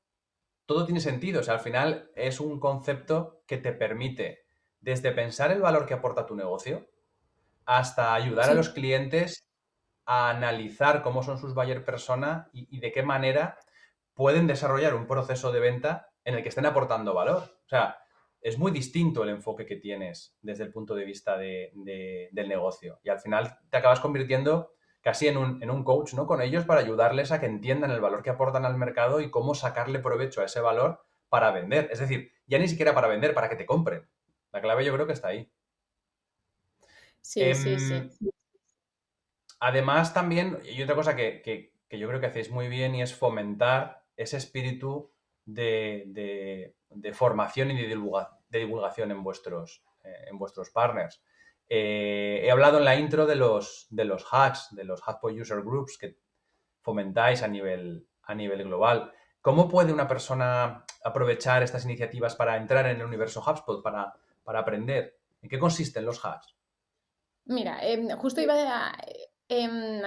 todo 0.66 0.85
tiene 0.85 1.00
sentido, 1.00 1.40
o 1.40 1.42
sea, 1.42 1.55
al 1.55 1.61
final 1.61 2.11
es 2.14 2.40
un 2.40 2.61
concepto 2.61 3.42
que 3.46 3.59
te 3.59 3.72
permite 3.72 4.41
desde 4.83 5.12
pensar 5.12 5.51
el 5.53 5.62
valor 5.62 5.87
que 5.87 5.95
aporta 5.95 6.27
tu 6.27 6.37
negocio 6.37 6.87
hasta 7.64 8.14
ayudar 8.14 8.51
a 8.51 8.55
los 8.55 8.68
clientes 8.68 9.49
a 10.05 10.31
analizar 10.31 11.03
cómo 11.03 11.23
son 11.23 11.38
sus 11.38 11.55
buyer 11.55 11.85
persona 11.85 12.51
y, 12.53 12.81
de 12.81 12.92
qué 12.92 13.03
manera 13.03 13.57
pueden 14.14 14.47
desarrollar 14.47 14.95
un 14.95 15.07
proceso 15.07 15.53
de 15.53 15.61
venta 15.61 16.09
en 16.25 16.35
el 16.35 16.42
que 16.42 16.49
estén 16.49 16.66
aportando 16.66 17.14
valor. 17.14 17.61
O 17.64 17.68
sea, 17.68 17.99
es 18.40 18.59
muy 18.59 18.73
distinto 18.73 19.23
el 19.23 19.31
enfoque 19.31 19.64
que 19.64 19.77
tienes 19.77 20.37
desde 20.42 20.64
el 20.64 20.73
punto 20.73 20.95
de 20.97 21.05
vista 21.05 21.38
del 21.38 22.49
negocio. 22.49 22.99
Y 23.05 23.09
al 23.09 23.21
final 23.21 23.59
te 23.71 23.77
acabas 23.77 24.01
convirtiendo 24.01 24.75
casi 25.01 25.29
en 25.29 25.37
un, 25.37 25.62
en 25.62 25.71
un, 25.71 25.85
coach 25.85 26.14
¿no? 26.14 26.27
con 26.27 26.42
ellos 26.42 26.64
para 26.64 26.81
ayudarles 26.81 27.31
a 27.31 27.40
que 27.40 27.47
entiendan 27.47 27.92
el 27.92 28.01
valor 28.01 28.23
que 28.23 28.31
aportan 28.31 28.64
al 28.64 28.77
mercado 28.77 29.21
y 29.21 29.31
cómo 29.31 29.55
sacarle 29.55 30.01
provecho 30.01 30.40
a 30.40 30.45
ese 30.45 30.61
valor 30.61 31.05
para 31.29 31.53
vender. 31.53 31.88
Es 31.92 32.01
decir, 32.01 32.33
ya 32.47 32.59
ni 32.59 32.68
siquiera 32.68 32.95
para 32.95 33.09
vender, 33.09 33.35
para 33.35 33.49
que 33.49 33.57
te 33.57 33.66
compren. 33.66 34.09
La 34.52 34.60
clave 34.60 34.84
yo 34.84 34.92
creo 34.94 35.06
que 35.06 35.14
está 35.14 35.28
ahí. 35.28 35.50
Sí, 37.20 37.54
sí, 37.54 37.78
sí. 37.78 37.94
Em, 37.94 38.10
además, 39.60 40.12
también, 40.12 40.58
y 40.64 40.82
otra 40.82 40.94
cosa 40.94 41.16
que, 41.16 41.72
yo 41.90 42.08
creo 42.08 42.20
que 42.20 42.26
hacéis 42.26 42.50
muy 42.50 42.68
bien 42.68 42.94
y 42.94 43.02
es 43.02 43.14
fomentar 43.14 44.04
ese 44.16 44.36
espíritu 44.36 45.12
de, 45.44 46.74
formación 47.14 47.70
y 47.70 47.86
de, 47.86 47.98
divulgación 48.50 49.10
en 49.10 49.22
vuestros, 49.22 49.84
eh, 50.04 50.26
en 50.28 50.38
vuestros 50.38 50.70
partners. 50.70 51.22
Eh, 51.68 52.42
he 52.44 52.50
hablado 52.50 52.78
en 52.78 52.84
la 52.84 52.96
intro 52.96 53.24
de 53.24 53.36
los, 53.36 53.86
de 53.88 54.04
los 54.04 54.26
hacks, 54.30 54.68
de 54.72 54.84
los 54.84 55.00
HubSpot 55.06 55.32
User 55.32 55.62
Groups 55.62 55.96
que 55.96 56.18
fomentáis 56.82 57.42
a 57.42 57.48
nivel, 57.48 58.06
a 58.24 58.34
nivel 58.34 58.64
global. 58.64 59.12
¿Cómo 59.40 59.68
puede 59.68 59.92
una 59.92 60.06
persona 60.06 60.84
aprovechar 61.02 61.62
estas 61.62 61.84
iniciativas 61.84 62.36
para 62.36 62.56
entrar 62.56 62.86
en 62.86 63.00
el 63.00 63.06
universo 63.06 63.40
HubSpot, 63.40 63.82
para, 63.82 64.12
para 64.42 64.61
aprender? 64.61 65.18
¿En 65.40 65.48
qué 65.48 65.59
consisten 65.59 66.05
los 66.05 66.24
hacks? 66.24 66.57
Mira, 67.44 67.85
em, 67.85 68.09
justo 68.16 68.40
iba 68.40 68.55
a... 68.55 68.92
Em, 69.48 70.00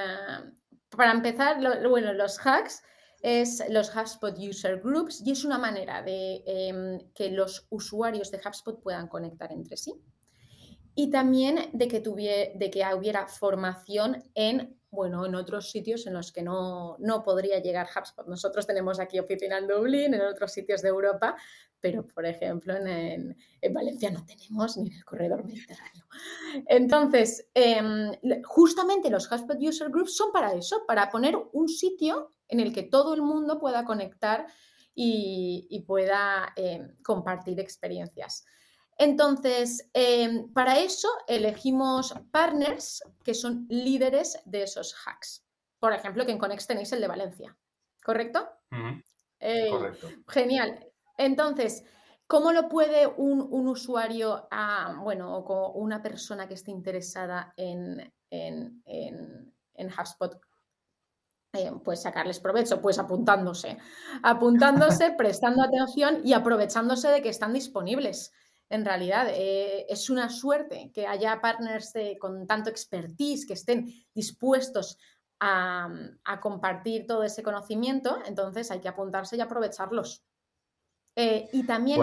para 0.89 1.12
empezar, 1.12 1.60
bueno, 1.88 2.13
los 2.13 2.39
hacks 2.45 2.82
es 3.21 3.63
los 3.69 3.95
HubSpot 3.95 4.38
User 4.38 4.80
Groups 4.80 5.21
y 5.26 5.32
es 5.32 5.43
una 5.43 5.58
manera 5.58 6.02
de 6.02 6.43
em, 6.45 7.00
que 7.13 7.32
los 7.32 7.67
usuarios 7.69 8.32
de 8.32 8.38
HubSpot 8.38 8.82
puedan 8.82 9.08
conectar 9.08 9.52
entre 9.52 9.78
sí 9.78 9.93
y 10.95 11.10
también 11.10 11.69
de 11.74 11.88
que, 11.88 12.00
de 12.00 12.69
que 12.71 12.86
hubiera 12.95 13.28
formación 13.28 14.24
en, 14.34 14.80
bueno, 14.95 15.25
en 15.25 15.36
otros 15.36 15.69
sitios 15.69 16.08
en 16.08 16.13
los 16.13 16.31
que 16.31 16.41
no, 16.41 16.97
podría 17.23 17.60
llegar 17.60 17.88
HubSpot. 17.88 18.25
Nosotros 18.27 18.65
tenemos 18.65 18.99
aquí 18.99 19.19
oficina 19.19 19.58
en 19.58 19.67
Dublín, 19.67 20.13
en 20.13 20.21
otros 20.21 20.51
sitios 20.51 20.81
de 20.81 20.89
Europa, 20.89 21.36
pero 21.79 22.05
por 22.08 22.25
ejemplo 22.25 22.73
en, 22.75 23.38
Valencia 23.71 24.10
no 24.10 24.25
tenemos 24.25 24.77
ni 24.77 24.88
en 24.88 24.93
el 24.97 25.05
corredor 25.05 25.43
mediterráneo. 25.43 26.05
Entonces, 26.67 27.47
em, 27.53 28.12
justamente 28.43 29.10
los 29.10 29.31
HubSpot 29.31 29.58
User 29.62 29.89
Groups 29.89 30.15
son 30.15 30.31
para 30.31 30.53
eso, 30.53 30.84
para 30.88 31.10
poner 31.10 31.36
un 31.53 31.67
sitio 31.67 32.34
en 32.47 32.60
el 32.60 32.73
que 32.73 32.84
todo 32.84 33.13
el 33.13 33.21
mundo 33.21 33.60
pueda 33.60 33.86
conectar 33.86 34.47
y, 34.95 35.84
pueda 35.86 36.53
em, 36.55 36.95
compartir 37.03 37.60
experiencias. 37.60 38.45
Entonces, 38.97 39.89
em, 39.93 40.51
para 40.53 40.79
eso 40.79 41.10
elegimos 41.27 42.13
partners 42.31 43.03
que 43.23 43.34
son 43.34 43.65
líderes 43.69 44.39
de 44.45 44.63
esos 44.63 44.95
hacks. 45.05 45.45
Por 45.79 45.93
ejemplo, 45.93 46.25
que 46.25 46.31
en 46.31 46.38
Conex 46.38 46.65
tenéis 46.65 46.91
el 46.93 47.01
de 47.01 47.08
Valencia, 47.08 47.58
¿correcto? 48.03 48.47
Eh, 49.39 49.69
correcto. 49.69 50.08
Genial. 50.27 50.88
Entonces, 51.17 51.84
¿cómo 52.25 52.53
lo 52.53 52.69
puede 52.69 53.05
un, 53.05 53.67
usuario, 53.67 54.47
bueno, 54.99 55.36
o 55.38 55.71
una 55.73 56.01
persona 56.01 56.47
que 56.47 56.53
esté 56.53 56.71
interesada 56.71 57.53
en, 57.58 58.13
en, 58.29 58.81
en, 58.86 59.89
HubSpot 59.89 60.39
eh, 61.53 61.71
pues 61.84 62.01
sacarles 62.01 62.39
provecho, 62.39 62.81
pues 62.81 62.99
apuntándose, 62.99 63.77
apuntándose, 64.23 65.12
prestando 65.17 65.63
atención 65.63 66.21
y 66.23 66.34
aprovechándose 66.34 67.10
de 67.10 67.21
que 67.21 67.29
están 67.29 67.53
disponibles 67.53 68.34
en 68.69 68.84
realidad 68.84 69.28
eh, 69.30 69.86
es 69.89 70.10
una 70.10 70.30
suerte 70.30 70.91
que 70.93 71.06
haya 71.08 71.39
partners 71.39 71.93
con 72.19 72.47
tanto 72.47 72.69
expertise 72.69 73.45
que 73.45 73.54
estén 73.54 73.93
dispuestos 74.13 74.97
a, 75.39 75.89
compartir 76.41 77.06
todo 77.06 77.23
ese 77.23 77.43
conocimiento, 77.43 78.17
entonces 78.25 78.71
hay 78.71 78.80
que 78.80 78.88
apuntarse 78.88 79.38
y 79.38 79.41
aprovecharlos. 79.41 80.23
Eh, 81.15 81.49
y 81.54 81.63
también... 81.65 82.01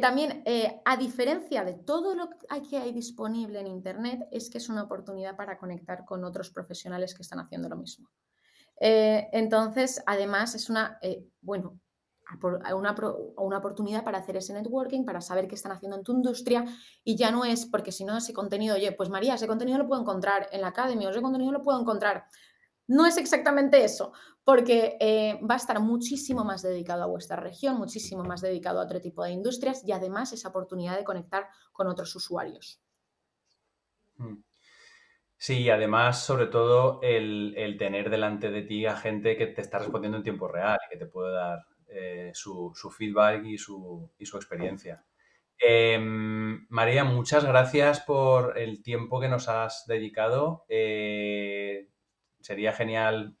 también, 0.00 0.44
a 0.84 0.96
diferencia 0.96 1.64
de 1.64 1.74
todo 1.74 2.14
lo 2.14 2.30
que 2.30 2.76
hay 2.76 2.92
disponible 2.92 3.60
en 3.60 3.66
Internet, 3.66 4.28
es 4.30 4.50
que 4.50 4.58
es 4.58 4.68
una 4.68 4.82
oportunidad 4.82 5.36
para 5.36 5.58
conectar 5.58 6.04
con 6.04 6.24
otros 6.24 6.50
profesionales 6.50 7.14
que 7.14 7.22
están 7.22 7.40
haciendo 7.40 7.68
lo 7.68 7.76
mismo. 7.76 8.10
Eh, 8.80 9.28
entonces, 9.32 10.02
además, 10.06 10.54
es 10.54 10.70
una, 10.70 10.98
eh, 11.02 11.24
bueno, 11.42 11.78
una, 12.74 12.94
una, 13.36 13.58
oportunidad 13.58 14.04
para 14.04 14.18
hacer 14.18 14.36
ese 14.36 14.54
networking, 14.54 15.04
para 15.04 15.20
saber 15.20 15.48
qué 15.48 15.54
están 15.54 15.72
haciendo 15.72 15.96
en 15.96 16.04
tu 16.04 16.12
industria 16.12 16.64
y 17.04 17.16
ya 17.16 17.30
no 17.30 17.44
es 17.44 17.66
porque 17.66 17.92
si 17.92 18.04
no 18.04 18.16
ese 18.16 18.32
contenido, 18.32 18.76
oye, 18.76 18.92
pues 18.92 19.10
María, 19.10 19.34
ese 19.34 19.46
contenido 19.46 19.78
lo 19.78 19.86
puedo 19.86 20.00
encontrar 20.00 20.48
en 20.52 20.60
la 20.62 20.68
Academy 20.68 21.06
o 21.06 21.10
ese 21.10 21.22
contenido 21.22 21.52
lo 21.52 21.62
puedo 21.62 21.80
encontrar. 21.80 22.24
No 22.86 23.06
es 23.06 23.18
exactamente 23.18 23.84
eso, 23.84 24.12
porque 24.44 24.96
eh, 25.00 25.38
va 25.48 25.54
a 25.54 25.58
estar 25.58 25.78
muchísimo 25.80 26.44
más 26.44 26.62
dedicado 26.62 27.04
a 27.04 27.06
vuestra 27.06 27.36
región, 27.36 27.76
muchísimo 27.76 28.24
más 28.24 28.40
dedicado 28.40 28.80
a 28.80 28.84
otro 28.84 29.00
tipo 29.00 29.22
de 29.22 29.30
industrias 29.30 29.84
y 29.84 29.92
además 29.92 30.32
esa 30.32 30.48
oportunidad 30.48 30.96
de 30.96 31.04
conectar 31.04 31.48
con 31.72 31.86
otros 31.86 32.14
usuarios. 32.16 32.80
Sí, 35.42 35.70
además, 35.70 36.22
sobre 36.22 36.48
todo, 36.48 37.00
el, 37.02 37.54
tener 37.78 38.10
delante 38.10 38.50
de 38.50 38.60
ti 38.60 38.84
a 38.84 38.94
gente 38.94 39.38
que 39.38 39.46
te 39.46 39.62
está 39.62 39.78
respondiendo 39.78 40.18
en 40.18 40.22
tiempo 40.22 40.48
real 40.48 40.76
y 40.86 40.90
que 40.90 40.98
te 40.98 41.06
puede 41.06 41.32
dar 41.32 41.60
eh, 41.88 42.30
su, 42.34 42.74
feedback 42.94 43.46
y 43.46 43.56
su, 43.56 44.12
y 44.18 44.26
su 44.26 44.36
experiencia. 44.36 45.02
Em, 45.58 46.66
María, 46.68 47.04
muchas 47.04 47.46
gracias 47.46 48.00
por 48.00 48.58
el 48.58 48.82
tiempo 48.82 49.18
que 49.18 49.30
nos 49.30 49.48
has 49.48 49.86
dedicado. 49.86 50.66
Eh, 50.68 51.88
sería 52.40 52.74
genial 52.74 53.38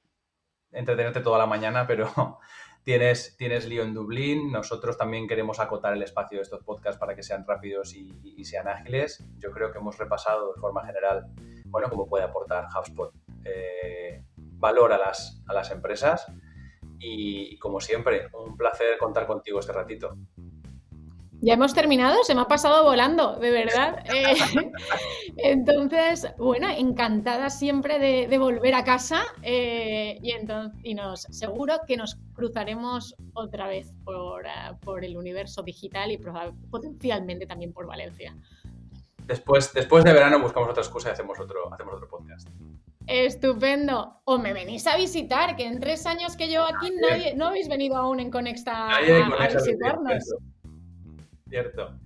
entretenerte 0.72 1.20
toda 1.20 1.38
la 1.38 1.46
mañana, 1.46 1.86
pero 1.86 2.08
tienes, 2.82 3.36
tienes 3.36 3.68
lío 3.68 3.82
en 3.82 3.92
Dublín. 3.92 4.50
Nosotros 4.50 4.96
también 4.96 5.28
queremos 5.28 5.60
acotar 5.60 5.92
el 5.92 6.02
espacio 6.02 6.38
de 6.38 6.44
estos 6.44 6.64
podcasts 6.64 6.98
para 6.98 7.14
que 7.14 7.22
sean 7.22 7.44
rápidos 7.46 7.94
y 7.94 8.42
sean 8.46 8.68
ágiles. 8.68 9.22
Yo 9.36 9.50
creo 9.50 9.70
que 9.70 9.80
hemos 9.80 9.98
repasado 9.98 10.54
de 10.54 10.60
forma 10.62 10.86
general 10.86 11.26
bueno, 11.70 11.88
cómo 11.88 12.06
puede 12.06 12.24
aportar 12.24 12.66
HubSpot 12.76 13.12
eh, 13.44 14.22
valor 14.36 14.92
a 14.92 14.98
las, 14.98 15.42
a 15.46 15.54
las 15.54 15.70
empresas. 15.70 16.26
Y 16.98 17.58
como 17.58 17.80
siempre, 17.80 18.28
un 18.34 18.56
placer 18.56 18.98
contar 18.98 19.26
contigo 19.26 19.60
este 19.60 19.72
ratito. 19.72 20.16
Ya 21.42 21.54
hemos 21.54 21.72
terminado, 21.72 22.22
se 22.22 22.34
me 22.34 22.42
ha 22.42 22.48
pasado 22.48 22.84
volando, 22.84 23.36
de 23.36 23.50
verdad. 23.50 24.04
Eh, 24.12 25.52
entonces, 25.52 26.26
bueno, 26.36 26.68
encantada 26.68 27.48
siempre 27.48 27.98
de, 27.98 28.38
volver 28.38 28.74
a 28.74 28.84
casa 28.84 29.22
eh, 29.42 30.18
y, 30.22 30.32
entonces, 30.32 30.78
y 30.82 30.94
nos 30.94 31.22
seguro 31.30 31.80
que 31.86 31.96
nos 31.96 32.16
cruzaremos 32.34 33.14
otra 33.32 33.68
vez 33.68 33.94
por, 34.04 34.44
por 34.80 35.04
el 35.04 35.16
universo 35.16 35.62
digital 35.62 36.12
y 36.12 36.18
potencialmente 36.70 37.46
también 37.46 37.72
por 37.72 37.86
Valencia. 37.86 38.36
Después, 39.30 39.72
después 39.72 40.02
de 40.02 40.12
verano 40.12 40.40
buscamos 40.40 40.70
otra 40.70 40.82
excusa 40.82 41.10
y 41.10 41.12
hacemos 41.12 41.38
otro, 41.38 41.72
hacemos 41.72 41.94
otro 41.94 42.08
podcast. 42.08 42.48
Estupendo. 43.06 44.22
O 44.24 44.38
me 44.38 44.52
venís 44.52 44.88
a 44.88 44.96
visitar, 44.96 45.54
que 45.54 45.66
en 45.66 45.78
tres 45.78 46.04
años 46.04 46.36
que 46.36 46.48
llevo 46.48 46.64
aquí 46.64 46.90
no 47.36 47.46
habéis 47.46 47.68
venido 47.68 47.96
aún 47.96 48.18
en 48.18 48.28
Conexta 48.28 48.88
a, 48.88 49.00
visitarnos. 49.00 50.34
Cierto. 51.48 51.96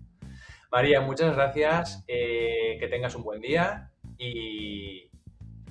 María, 0.70 1.00
muchas 1.00 1.34
gracias. 1.34 2.04
Eh, 2.08 2.76
que 2.78 2.88
tengas 2.88 3.14
un 3.14 3.22
buen 3.22 3.40
día 3.40 3.90
y 4.18 5.10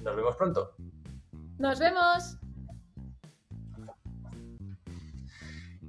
nos 0.01 0.15
vemos 0.15 0.35
pronto. 0.35 0.71
Nos 1.59 1.77
vemos. 1.77 2.39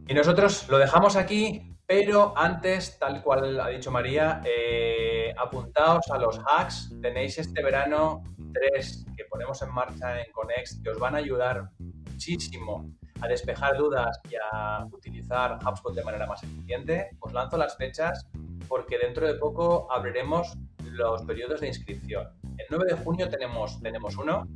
Y 0.09 0.13
nosotros 0.13 0.69
lo 0.69 0.77
dejamos 0.77 1.17
aquí, 1.17 1.74
pero 1.87 2.37
antes, 2.37 2.99
tal 2.99 3.23
cual 3.23 3.61
ha 3.61 3.69
dicho 3.69 3.91
María, 3.91 4.41
eh, 4.45 5.35
apuntaos 5.37 6.11
a 6.11 6.19
los 6.19 6.41
hacks. 6.47 6.95
Tenéis 7.03 7.39
este 7.39 7.63
verano 7.63 8.23
tres 8.53 9.05
que 9.17 9.25
ponemos 9.25 9.61
en 9.63 9.71
marcha 9.73 10.21
en 10.21 10.33
Conex 10.33 10.81
que 10.83 10.91
os 10.91 10.99
van 10.99 11.15
a 11.15 11.19
ayudar 11.19 11.71
muchísimo 11.79 12.91
a 13.21 13.29
despejar 13.29 13.77
dudas 13.77 14.21
y 14.31 14.35
a 14.35 14.87
utilizar 14.93 15.59
HubSpot 15.65 15.95
de 15.95 16.05
manera 16.05 16.27
más 16.27 16.43
eficiente. 16.43 17.11
Os 17.21 17.33
lanzo 17.33 17.57
las 17.57 17.77
fechas 17.77 18.27
porque 18.69 18.99
dentro 18.99 19.27
de 19.27 19.35
poco 19.35 19.87
abriremos 19.91 20.57
los 20.85 21.23
periodos 21.23 21.61
de 21.61 21.69
inscripción. 21.69 22.29
El 22.57 22.67
9 22.71 22.85
de 22.91 22.97
junio 22.97 23.29
tenemos, 23.29 23.81
tenemos 23.83 24.17
uno 24.17 24.47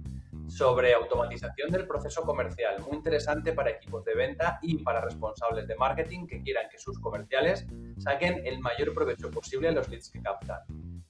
sobre 0.49 0.95
automatización 0.95 1.71
del 1.71 1.87
proceso 1.87 2.23
comercial, 2.23 2.81
muy 2.87 2.97
interesante 2.97 3.53
para 3.53 3.71
equipos 3.71 4.05
de 4.05 4.15
venta 4.15 4.59
y 4.63 4.79
para 4.83 5.01
responsables 5.01 5.69
de 5.69 5.77
marketing 5.77 6.27
que 6.27 6.43
quieran 6.43 6.69
que 6.71 6.79
sus 6.79 6.99
comerciales 6.99 7.67
saquen 7.99 8.43
el 8.47 8.59
mayor 8.59 8.95
provecho 8.95 9.31
posible 9.31 9.69
a 9.69 9.73
los 9.73 9.89
leads 9.89 10.11
que 10.11 10.23
captan. 10.23 10.61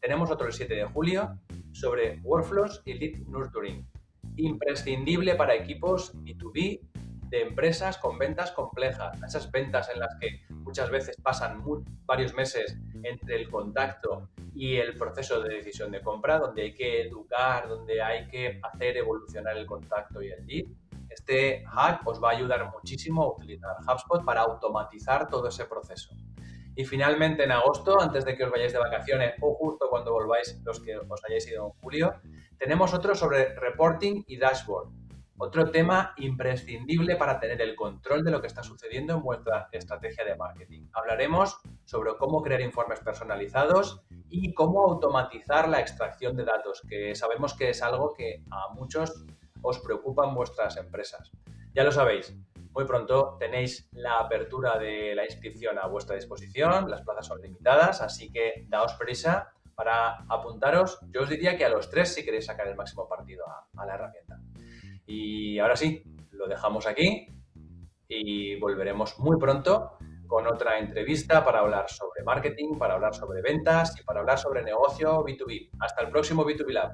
Tenemos 0.01 0.31
otro 0.31 0.47
el 0.47 0.53
7 0.53 0.75
de 0.75 0.85
julio 0.85 1.39
sobre 1.73 2.21
workflows 2.23 2.83
y 2.85 2.95
lead 2.95 3.19
nurturing, 3.27 3.87
imprescindible 4.37 5.35
para 5.35 5.55
equipos 5.55 6.15
B2B 6.15 6.81
de 7.31 7.43
empresas 7.43 7.99
con 7.99 8.19
ventas 8.19 8.53
complejas, 8.53 9.21
esas 9.23 9.51
ventas 9.51 9.91
en 9.93 10.01
las 10.01 10.17
que 10.21 10.41
muchas 10.51 10.91
veces 10.91 11.17
pasan 11.23 11.63
varios 12.07 12.35
meses 12.35 12.77
entre 13.03 13.37
el 13.37 13.51
contacto 13.51 14.29
y 14.59 14.77
el 14.77 14.95
proceso 14.95 15.41
de 15.41 15.55
decisión 15.55 15.93
de 15.93 16.03
compra, 16.03 16.41
donde 16.41 16.63
hay 16.63 16.75
que 16.75 17.03
educar, 17.03 17.69
donde 17.69 18.03
hay 18.03 18.27
que 18.27 18.61
hacer 18.61 18.97
evolucionar 18.97 19.57
el 19.57 19.65
contacto 19.65 20.21
y 20.21 20.33
el 20.33 20.45
lead. 20.45 20.67
Este 21.09 21.65
hack 21.65 22.05
os 22.05 22.21
va 22.21 22.31
a 22.31 22.33
ayudar 22.33 22.69
muchísimo 22.73 23.23
a 23.23 23.37
utilizar 23.37 23.77
HubSpot 23.87 24.25
para 24.25 24.41
automatizar 24.41 25.29
todo 25.29 25.47
ese 25.47 25.67
proceso. 25.67 26.11
Y 26.75 26.85
finalmente 26.85 27.45
en 27.45 27.53
agosto, 27.53 28.01
antes 28.01 28.25
de 28.25 28.37
que 28.37 28.43
os 28.43 28.51
vayáis 28.51 28.73
de 28.73 28.81
vacaciones 28.81 29.35
o 29.41 29.55
justo 29.55 29.87
cuando 29.89 30.13
volváis 30.13 30.61
los 30.65 30.81
que 30.81 30.99
os 30.99 31.25
hayáis 31.25 31.47
ido 31.47 31.67
en 31.67 31.73
julio, 31.81 32.15
tenemos 32.59 32.93
otro 32.93 33.15
sobre 33.15 33.55
reporting 33.55 34.25
y 34.27 34.39
dashboard 34.39 34.89
otro 35.41 35.71
tema 35.71 36.15
imprescindible 36.17 37.15
para 37.15 37.39
tener 37.39 37.63
el 37.63 37.77
control 37.77 38.25
de 38.25 38.33
lo 38.33 38.41
que 38.41 38.49
está 38.49 38.65
sucediendo 38.65 39.15
en 39.15 39.23
vuestra 39.23 39.69
estrategia 39.71 40.25
de 40.25 40.35
marketing. 40.35 40.89
Hablaremos 40.93 41.61
sobre 41.89 42.15
cómo 42.19 42.43
crear 42.43 42.61
informes 42.61 43.01
personalizados 43.01 44.03
y 44.29 44.53
cómo 44.53 44.85
automatizar 44.85 45.71
la 45.71 45.81
extracción 45.81 46.37
de 46.37 46.45
datos, 46.45 46.83
que 46.87 47.15
sabemos 47.15 47.55
que 47.55 47.71
es 47.71 47.83
algo 47.83 48.13
que 48.13 48.43
a 48.51 48.75
muchos 48.75 49.25
os 49.63 49.79
preocupa 49.79 50.29
en 50.29 50.35
vuestras 50.35 50.77
empresas. 50.77 51.33
Ya 51.73 51.85
lo 51.85 51.91
sabéis, 51.91 52.37
muy 52.73 52.85
pronto 52.85 53.39
tenéis 53.41 53.89
la 53.93 54.19
apertura 54.19 54.77
de 54.79 55.15
la 55.15 55.25
inscripción 55.25 55.79
a 55.79 55.87
vuestra 55.87 56.17
disposición, 56.17 56.91
las 56.91 57.01
plazas 57.01 57.27
son 57.27 57.41
limitadas, 57.41 58.03
así 58.03 58.31
que 58.31 58.67
daos 58.69 58.93
prisa 58.93 59.55
para 59.75 60.27
apuntaros. 60.29 60.99
Yo 61.11 61.23
os 61.23 61.31
diría 61.31 61.57
que 61.57 61.65
a 61.65 61.71
los 61.71 61.89
tres 61.89 62.13
si 62.13 62.23
queréis 62.23 62.45
sacar 62.45 62.69
el 62.69 62.77
máximo 62.77 63.09
partido 63.09 63.47
a 63.47 63.87
la 63.87 63.95
herramienta. 63.95 64.39
Y 65.07 65.59
ahora 65.59 65.77
sí, 65.77 66.03
lo 66.33 66.49
dejamos 66.49 66.87
aquí 66.87 67.35
y 68.07 68.61
volveremos 68.61 69.19
muy 69.19 69.39
pronto 69.39 69.98
con 70.29 70.47
otra 70.47 70.79
entrevista 70.79 71.45
para 71.45 71.61
hablar 71.61 71.91
sobre 71.91 72.23
marketing, 72.23 72.79
para 72.79 72.95
hablar 72.95 73.15
sobre 73.15 73.43
ventas 73.43 73.99
y 73.99 74.05
para 74.05 74.21
hablar 74.21 74.39
sobre 74.39 74.63
negocio 74.63 75.25
B2B. 75.25 75.71
Hasta 75.81 76.03
el 76.03 76.11
próximo 76.11 76.45
B2B 76.45 76.71
Lab. 76.71 76.93